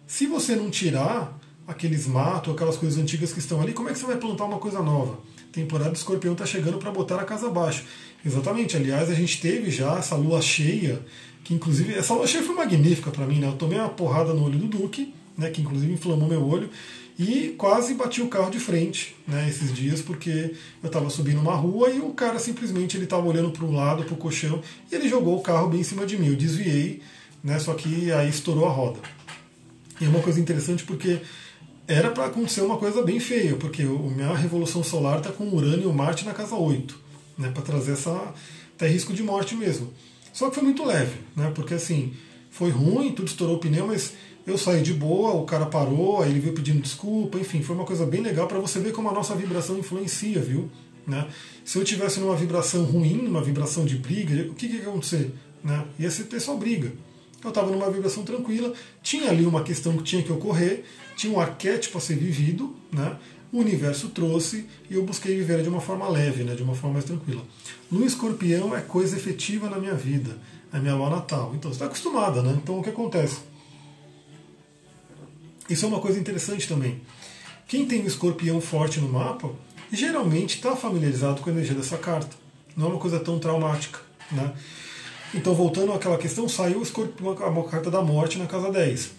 [0.08, 4.00] Se você não tirar aqueles matos, aquelas coisas antigas que estão ali, como é que
[4.00, 5.20] você vai plantar uma coisa nova?
[5.56, 7.86] temporada do escorpião está chegando para botar a casa abaixo.
[8.26, 11.02] Exatamente, aliás, a gente teve já essa lua cheia
[11.46, 13.48] que inclusive essa cheia foi magnífica para mim, né?
[13.48, 16.70] Eu tomei uma porrada no olho do Duque, né, que inclusive inflamou meu olho,
[17.18, 21.56] e quase bati o carro de frente, né, esses dias, porque eu estava subindo uma
[21.56, 24.60] rua e o cara simplesmente ele estava olhando para um lado, para o colchão,
[24.91, 26.28] e ele jogou o carro bem em cima de mim.
[26.28, 27.02] Eu desviei,
[27.43, 29.00] né, só que aí estourou a roda.
[30.02, 31.22] E é uma coisa interessante porque
[31.88, 35.89] era para acontecer uma coisa bem feia, porque a minha revolução solar está com Urânio
[35.89, 37.00] e Marte na casa 8,
[37.38, 38.34] né, para trazer essa
[38.76, 39.93] até risco de morte mesmo.
[40.36, 41.50] Só que foi muito leve, né?
[41.56, 42.12] Porque assim,
[42.52, 44.12] foi ruim, tudo estourou o pneu, mas
[44.46, 47.86] eu saí de boa, o cara parou, aí ele veio pedindo desculpa, enfim, foi uma
[47.86, 50.70] coisa bem legal para você ver como a nossa vibração influencia, viu?
[51.08, 51.26] Né?
[51.64, 55.32] Se eu tivesse numa vibração ruim, numa vibração de briga, o que, que ia acontecer?
[55.64, 55.86] Né?
[55.98, 56.92] Ia ser ter só briga.
[57.42, 60.84] Eu estava numa vibração tranquila, tinha ali uma questão que tinha que ocorrer,
[61.16, 63.18] tinha um arquétipo a ser vivido, né?
[63.56, 66.95] O universo trouxe e eu busquei viver de uma forma leve, né, de uma forma
[66.95, 67.41] mais tranquila.
[67.89, 70.38] Lua escorpião é coisa efetiva na minha vida,
[70.74, 71.53] é minha lua natal.
[71.56, 72.60] Então você está acostumada, né?
[72.62, 73.38] Então o que acontece?
[75.70, 76.99] Isso é uma coisa interessante também.
[77.66, 79.49] Quem tem um escorpião forte no mapa,
[79.89, 82.36] geralmente está familiarizado com a energia dessa carta.
[82.76, 83.99] Não é uma coisa tão traumática.
[84.34, 84.53] Né?
[85.34, 89.12] Então, voltando àquela questão, saiu a carta da morte na casa 10.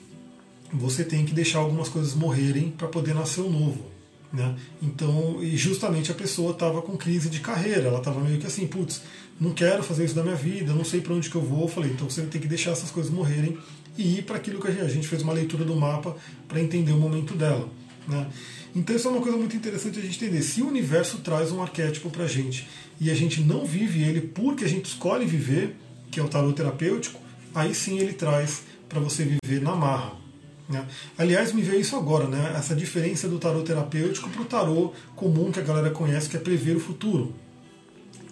[0.75, 3.96] Você tem que deixar algumas coisas morrerem para poder nascer um novo.
[4.33, 4.57] Né?
[4.83, 8.67] Então, e justamente a pessoa estava com crise de carreira, ela estava meio que assim,
[8.67, 9.03] putz,
[9.41, 11.63] não quero fazer isso da minha vida, não sei para onde que eu vou.
[11.63, 13.57] Eu falei, então você tem que deixar essas coisas morrerem
[13.97, 16.17] e ir para aquilo que a gente, a gente fez uma leitura do mapa
[16.49, 17.69] para entender o momento dela.
[18.07, 18.27] Né?
[18.75, 20.43] Então isso é uma coisa muito interessante a gente entender.
[20.43, 22.69] Se o universo traz um arquétipo para a gente
[23.01, 25.77] e a gente não vive ele porque a gente escolhe viver,
[26.11, 27.21] que é o tarot terapêutico,
[27.55, 30.26] aí sim ele traz para você viver na marra.
[30.69, 30.85] Né?
[31.17, 32.55] Aliás, me veio isso agora, né?
[32.57, 36.41] essa diferença do tarot terapêutico para o tarot comum que a galera conhece, que é
[36.41, 37.35] prever o futuro.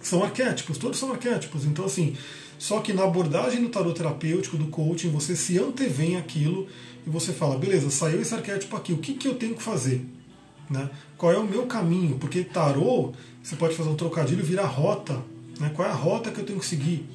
[0.01, 1.65] São arquétipos, todos são arquétipos.
[1.65, 2.15] Então, assim,
[2.59, 6.67] só que na abordagem do tarot terapêutico, do coaching, você se antevém aquilo
[7.07, 10.05] e você fala, beleza, saiu esse arquétipo aqui, o que, que eu tenho que fazer?
[10.69, 10.89] Né?
[11.17, 12.17] Qual é o meu caminho?
[12.17, 15.21] Porque tarot, você pode fazer um trocadilho e virar rota.
[15.59, 15.71] Né?
[15.73, 17.07] Qual é a rota que eu tenho que seguir?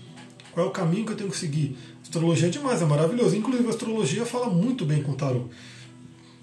[0.53, 1.77] Qual é o caminho que eu tenho que seguir?
[2.03, 3.37] Astrologia é demais, é maravilhoso.
[3.37, 5.47] Inclusive a astrologia fala muito bem com o tarot.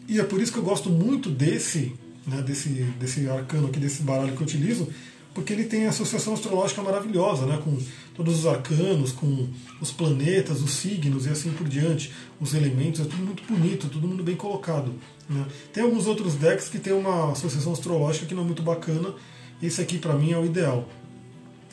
[0.08, 1.94] E é por isso que eu gosto muito desse,
[2.26, 4.88] né, desse, desse arcano aqui, desse baralho que eu utilizo,
[5.34, 7.78] porque ele tem associação astrológica maravilhosa, né, com
[8.16, 9.48] todos os arcanos, com
[9.82, 14.08] os planetas, os signos e assim por diante, os elementos, é tudo muito bonito, tudo
[14.08, 14.94] muito bem colocado.
[15.30, 15.46] Né.
[15.74, 19.14] Tem alguns outros decks que tem uma associação astrológica que não é muito bacana,
[19.62, 20.88] esse aqui para mim é o ideal.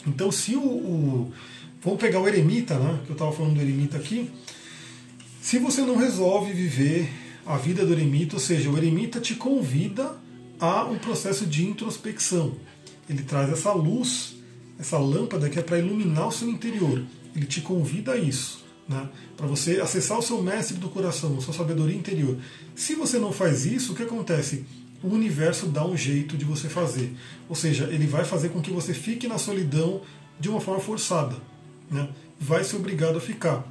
[0.07, 1.33] Então, se o, o
[1.85, 3.01] Vamos pegar o eremita, né?
[3.05, 4.31] Que eu estava falando do eremita aqui.
[5.43, 7.11] Se você não resolve viver
[7.45, 10.17] a vida do eremita, ou seja, o eremita te convida
[10.59, 12.55] a um processo de introspecção.
[13.09, 14.35] Ele traz essa luz,
[14.79, 17.05] essa lâmpada que é para iluminar o seu interior.
[17.37, 19.07] Ele te convida a isso, né?
[19.37, 22.39] para você acessar o seu mestre do coração, a sua sabedoria interior.
[22.75, 24.65] Se você não faz isso, o que acontece?
[25.03, 27.13] O universo dá um jeito de você fazer.
[27.47, 30.01] Ou seja, ele vai fazer com que você fique na solidão
[30.41, 31.37] de uma forma forçada.
[31.91, 32.09] Né?
[32.39, 33.65] Vai ser obrigado a ficar.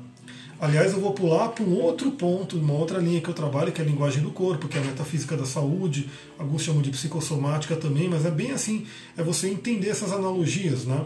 [0.59, 3.82] Aliás, eu vou pular para um outro ponto, uma outra linha que eu trabalho, que
[3.82, 6.09] é a linguagem do corpo, que é a metafísica da saúde,
[6.39, 8.86] alguns chamam de psicossomática também, mas é bem assim,
[9.18, 10.86] é você entender essas analogias.
[10.86, 11.03] Né?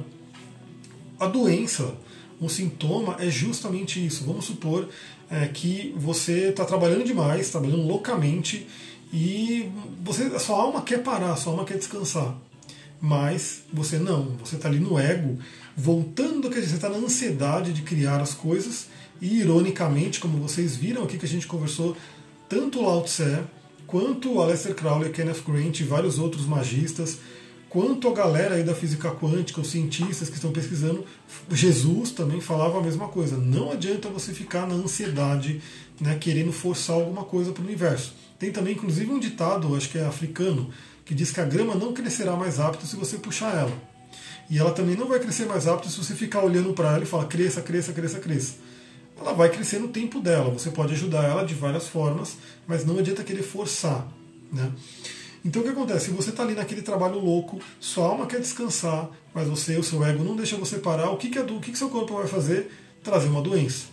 [1.20, 1.96] A doença,
[2.40, 4.26] um sintoma é justamente isso.
[4.26, 4.90] Vamos supor
[5.28, 8.68] é, que você está trabalhando demais, trabalhando loucamente,
[9.12, 9.72] e
[10.04, 12.36] você, a sua alma quer parar, a sua alma quer descansar.
[13.02, 15.40] Mas você não, você está ali no ego,
[15.78, 18.88] voltando, dizer, você está na ansiedade de criar as coisas
[19.22, 21.96] e, ironicamente, como vocês viram aqui que a gente conversou,
[22.50, 23.44] tanto Lao Tse,
[23.86, 27.20] quanto o Aleister Crowley, Kenneth Grant e vários outros magistas,
[27.70, 31.06] quanto a galera aí da física quântica, os cientistas que estão pesquisando,
[31.52, 33.38] Jesus também falava a mesma coisa.
[33.38, 35.62] Não adianta você ficar na ansiedade,
[36.02, 38.16] né, querendo forçar alguma coisa para o universo.
[38.40, 40.72] Tem também, inclusive, um ditado, acho que é africano,
[41.06, 43.97] que diz que a grama não crescerá mais rápido se você puxar ela.
[44.50, 47.06] E ela também não vai crescer mais rápido se você ficar olhando para ela e
[47.06, 48.54] falar cresça, cresça, cresça, cresça
[49.20, 50.50] ela vai crescer no tempo dela.
[50.52, 52.38] Você pode ajudar ela de várias formas,
[52.68, 54.08] mas não adianta querer forçar.
[54.52, 54.72] Né?
[55.44, 56.06] Então o que acontece?
[56.06, 60.04] Se você está ali naquele trabalho louco, sua alma quer descansar, mas você, o seu
[60.06, 62.72] ego, não deixa você parar, o que, que, o que, que seu corpo vai fazer?
[63.04, 63.86] Trazer uma doença.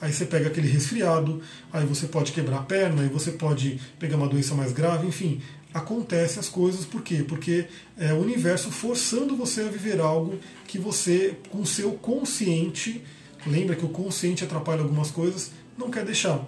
[0.00, 1.40] Aí você pega aquele resfriado,
[1.72, 5.40] aí você pode quebrar a perna, aí você pode pegar uma doença mais grave, enfim.
[5.76, 7.22] Acontece as coisas, por quê?
[7.22, 7.66] Porque
[7.98, 13.04] é o universo forçando você a viver algo que você, com o seu consciente,
[13.46, 16.42] lembra que o consciente atrapalha algumas coisas, não quer deixar.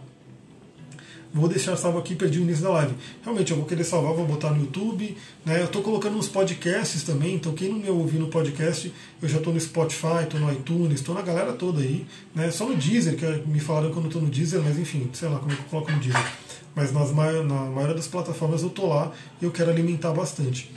[1.30, 2.94] Vou deixar salvo aqui, perdi o início da live.
[3.22, 5.14] Realmente, eu vou querer salvar, vou botar no YouTube.
[5.44, 5.60] Né?
[5.60, 9.36] Eu estou colocando uns podcasts também, então quem não me ouvir no podcast, eu já
[9.36, 12.06] estou no Spotify, estou no iTunes, estou na galera toda aí.
[12.34, 12.50] Né?
[12.50, 15.28] Só no Deezer, que me falaram que eu não estou no Deezer, mas enfim, sei
[15.28, 16.32] lá como é eu coloco no Deezer.
[16.78, 19.10] Mas nas, na maioria das plataformas eu estou lá
[19.42, 20.70] e eu quero alimentar bastante.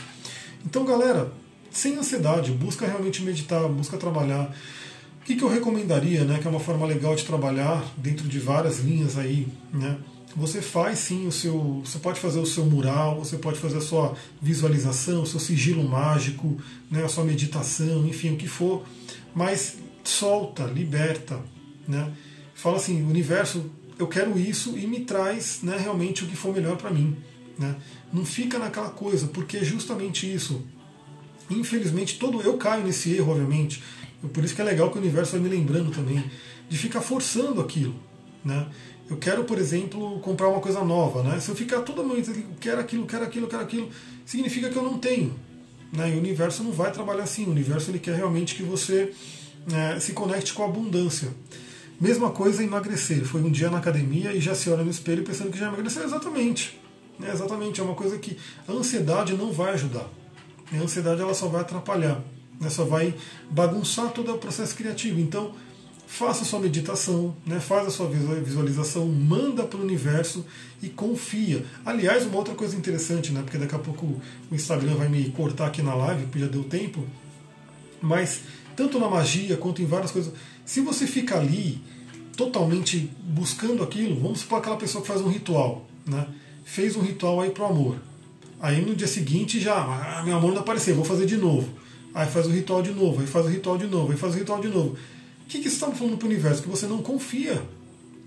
[0.66, 1.32] Então, galera,
[1.70, 4.52] sem ansiedade, busca realmente meditar, busca trabalhar.
[5.22, 8.40] O que, que eu recomendaria, né, que é uma forma legal de trabalhar dentro de
[8.40, 10.00] várias linhas aí, né?
[10.36, 13.82] Você faz sim o seu, você pode fazer o seu mural, você pode fazer a
[13.82, 16.58] sua visualização, o seu sigilo mágico,
[16.90, 18.84] né, a sua meditação, enfim, o que for,
[19.36, 21.40] mas solta, liberta,
[21.88, 22.12] né?
[22.56, 23.70] Fala assim, universo,
[24.02, 27.16] eu quero isso e me traz, né, realmente o que for melhor para mim,
[27.58, 27.76] né?
[28.12, 30.62] Não fica naquela coisa, porque é justamente isso.
[31.50, 33.82] Infelizmente, todo eu caio nesse erro, obviamente
[34.30, 36.24] por isso que é legal que o universo vai me lembrando também
[36.70, 37.96] de ficar forçando aquilo.
[38.46, 38.68] Né?
[39.10, 41.24] Eu quero, por exemplo, comprar uma coisa nova.
[41.24, 41.40] Né?
[41.40, 43.90] Se eu ficar toda noite quero aquilo, quero aquilo, quero aquilo,
[44.26, 45.34] significa que eu não tenho.
[45.92, 46.12] Né?
[46.12, 47.46] E o universo não vai trabalhar assim.
[47.46, 49.12] O universo ele quer realmente que você
[49.70, 51.30] né, se conecte com a abundância.
[52.02, 53.24] Mesma coisa emagrecer.
[53.24, 56.04] Foi um dia na academia e já se olha no espelho pensando que já emagreceu.
[56.04, 56.78] Exatamente.
[57.18, 57.32] Né?
[57.32, 57.80] Exatamente.
[57.80, 58.38] É uma coisa que
[58.68, 60.10] a ansiedade não vai ajudar.
[60.74, 62.22] A ansiedade ela só vai atrapalhar
[62.62, 63.16] né, só vai
[63.50, 65.20] bagunçar todo o processo criativo.
[65.20, 65.54] Então,
[66.06, 70.46] faça a sua meditação, né, faz a sua visualização, manda para o universo
[70.82, 71.66] e confia.
[71.84, 75.68] Aliás, uma outra coisa interessante, né, porque daqui a pouco o Instagram vai me cortar
[75.68, 77.04] aqui na live, porque já deu tempo,
[78.00, 78.42] mas
[78.76, 80.32] tanto na magia quanto em várias coisas,
[80.64, 81.82] se você fica ali
[82.42, 86.26] totalmente buscando aquilo, vamos supor aquela pessoa que faz um ritual, né,
[86.66, 87.98] fez um ritual aí para o amor.
[88.60, 91.70] Aí no dia seguinte já, ah, meu amor não apareceu, vou fazer de novo.
[92.14, 94.38] Aí faz o ritual de novo, aí faz o ritual de novo, aí faz o
[94.38, 94.98] ritual de novo.
[95.44, 96.64] O que, que você está falando para o universo?
[96.64, 97.62] Que você não confia.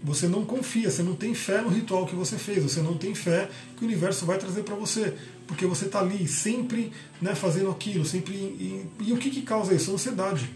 [0.03, 3.15] Você não confia, você não tem fé no ritual que você fez, você não tem
[3.15, 5.15] fé que o universo vai trazer para você.
[5.47, 6.93] Porque você está ali sempre
[7.23, 8.35] né, fazendo aquilo, sempre.
[8.35, 9.93] E, e o que, que causa isso?
[9.93, 10.51] Ansiedade.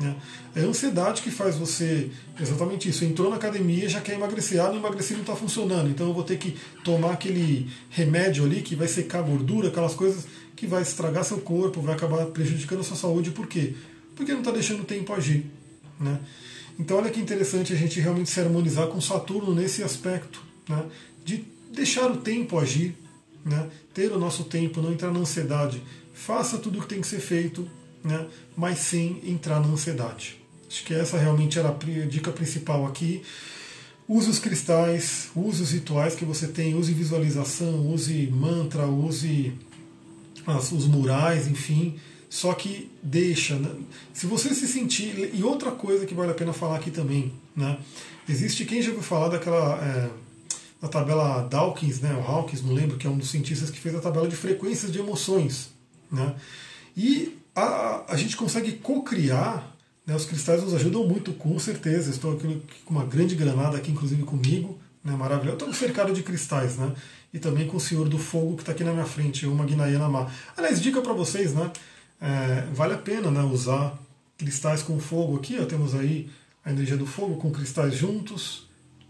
[0.00, 0.16] Né?
[0.54, 2.10] É a ansiedade que faz você.
[2.40, 3.04] Exatamente isso.
[3.04, 4.60] Entrou na academia já quer emagrecer.
[4.60, 5.90] Ah, não emagrecer não está funcionando.
[5.90, 9.94] Então eu vou ter que tomar aquele remédio ali que vai secar a gordura, aquelas
[9.94, 10.26] coisas
[10.56, 13.30] que vai estragar seu corpo, vai acabar prejudicando a sua saúde.
[13.30, 13.74] Por quê?
[14.14, 15.46] Porque não está deixando o tempo agir.
[15.98, 16.20] Né?
[16.78, 20.84] Então, olha que interessante a gente realmente se harmonizar com Saturno nesse aspecto, né?
[21.24, 22.94] de deixar o tempo agir,
[23.44, 23.68] né?
[23.94, 25.82] ter o nosso tempo, não entrar na ansiedade.
[26.14, 27.68] Faça tudo o que tem que ser feito,
[28.04, 28.26] né?
[28.56, 30.36] mas sem entrar na ansiedade.
[30.68, 33.22] Acho que essa realmente era a dica principal aqui.
[34.08, 39.52] Use os cristais, use os rituais que você tem, use visualização, use mantra, use
[40.46, 41.98] as, os murais, enfim,
[42.28, 43.56] só que deixa.
[43.56, 43.70] Né?
[44.12, 45.30] Se você se sentir.
[45.34, 47.78] E outra coisa que vale a pena falar aqui também, né?
[48.28, 49.78] Existe quem já ouviu falar daquela.
[49.84, 50.10] É,
[50.80, 52.12] da tabela Dawkins, né?
[52.14, 54.90] O Hawkins, não lembro, que é um dos cientistas que fez a tabela de frequências
[54.90, 55.70] de emoções.
[56.10, 56.34] Né?
[56.96, 59.70] E a, a gente consegue co-criar.
[60.06, 60.14] Né?
[60.14, 62.10] Os cristais nos ajudam muito, com certeza.
[62.10, 64.78] Estou aqui com uma grande granada aqui, inclusive comigo.
[65.04, 65.12] Né?
[65.12, 65.58] Maravilhoso.
[65.58, 66.92] Estou cercado de cristais, né?
[67.32, 70.08] E também com o Senhor do Fogo que está aqui na minha frente, o Magnayana
[70.08, 70.30] Ma.
[70.56, 71.70] Aliás, dica para vocês, né?
[72.20, 73.98] É, vale a pena né, usar
[74.38, 75.58] cristais com fogo aqui.
[75.60, 76.30] Ó, temos aí
[76.64, 78.68] a energia do fogo com cristais juntos.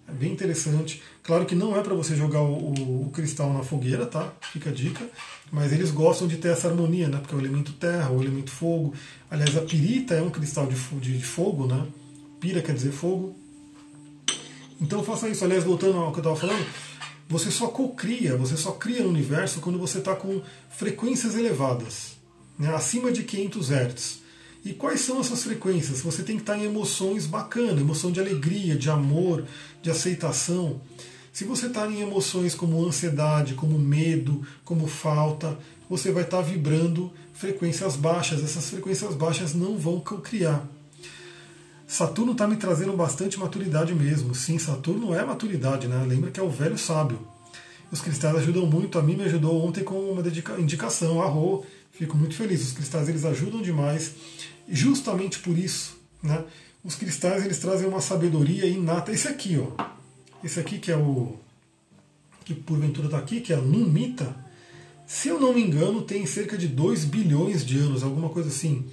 [0.09, 1.03] É bem interessante.
[1.22, 4.32] Claro que não é para você jogar o, o, o, cristal na fogueira, tá?
[4.53, 5.07] Fica a dica.
[5.53, 7.19] Mas eles gostam de ter essa harmonia, né?
[7.19, 8.95] Porque é o elemento terra, o elemento fogo.
[9.31, 11.87] Aliás, a pirita é um cristal de, de, de fogo, né?
[12.41, 13.37] Pira quer dizer fogo.
[14.81, 15.45] Então faça isso.
[15.45, 16.67] Aliás, voltando ao que eu estava falando,
[17.29, 20.41] você só cocria, você só cria no universo quando você está com
[20.71, 22.23] frequências elevadas
[22.59, 24.23] né, acima de 500 Hz.
[24.65, 26.01] E quais são essas frequências?
[26.03, 29.45] Você tem que estar em emoções bacanas, emoção de alegria, de amor,
[29.83, 30.81] de aceitação.
[31.33, 35.59] Se você está em emoções como ansiedade, como medo, como falta,
[35.89, 38.45] você vai estar vibrando frequências baixas.
[38.45, 40.66] Essas frequências baixas não vão criar.
[41.87, 44.35] Saturno está me trazendo bastante maturidade mesmo.
[44.35, 46.05] Sim, Saturno é maturidade, né?
[46.07, 47.18] Lembra que é o velho sábio.
[47.91, 48.99] Os cristais ajudam muito.
[48.99, 50.22] A mim me ajudou ontem com uma
[50.59, 51.22] indicação.
[51.22, 52.62] Arro, Fico muito feliz.
[52.62, 54.12] Os cristais eles ajudam demais.
[54.68, 56.43] Justamente por isso, né?
[56.83, 59.12] Os cristais eles trazem uma sabedoria inata.
[59.12, 60.02] Esse aqui, ó.
[60.45, 61.36] Esse aqui que é o
[62.45, 64.34] que porventura está aqui, que é a Numita.
[65.07, 68.84] Se eu não me engano, tem cerca de 2 bilhões de anos, alguma coisa assim.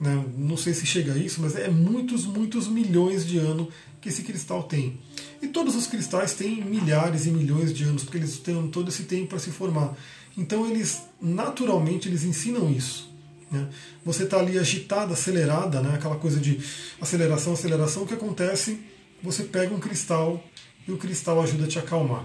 [0.00, 0.24] Né?
[0.36, 3.68] Não sei se chega a isso, mas é muitos, muitos milhões de anos
[4.00, 4.98] que esse cristal tem.
[5.42, 9.04] E todos os cristais têm milhares e milhões de anos, porque eles têm todo esse
[9.04, 9.96] tempo para se formar.
[10.36, 13.10] Então eles naturalmente eles ensinam isso.
[13.50, 13.68] Né?
[14.04, 15.94] Você está ali agitada, acelerada, né?
[15.94, 16.60] aquela coisa de
[17.00, 18.78] aceleração, aceleração, o que acontece?
[19.22, 20.44] Você pega um cristal
[20.88, 22.24] e o cristal ajuda a te acalmar.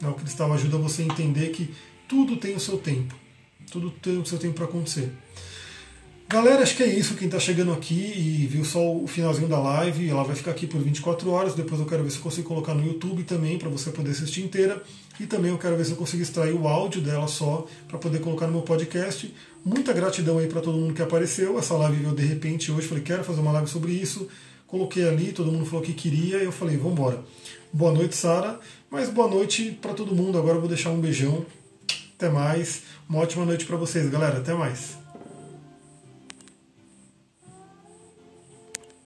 [0.00, 0.08] Né?
[0.08, 1.72] O cristal ajuda você a entender que
[2.08, 3.14] tudo tem o seu tempo,
[3.70, 5.10] tudo tem o seu tempo para acontecer.
[6.32, 7.14] Galera, acho que é isso.
[7.14, 10.66] Quem está chegando aqui e viu só o finalzinho da live, ela vai ficar aqui
[10.66, 11.54] por 24 horas.
[11.54, 14.42] Depois eu quero ver se eu consigo colocar no YouTube também, para você poder assistir
[14.42, 14.82] inteira.
[15.20, 18.20] E também eu quero ver se eu consigo extrair o áudio dela só, para poder
[18.20, 19.32] colocar no meu podcast.
[19.62, 21.58] Muita gratidão aí para todo mundo que apareceu.
[21.58, 22.88] Essa live veio de repente hoje.
[22.88, 24.26] Falei, quero fazer uma live sobre isso.
[24.66, 26.38] Coloquei ali, todo mundo falou que queria.
[26.38, 27.22] E eu falei, vamos embora.
[27.74, 28.60] Boa noite, Sara.
[28.90, 30.36] Mas boa noite para todo mundo.
[30.36, 31.46] Agora eu vou deixar um beijão.
[32.14, 32.82] Até mais.
[33.08, 34.38] Uma ótima noite para vocês, galera.
[34.38, 35.01] Até mais.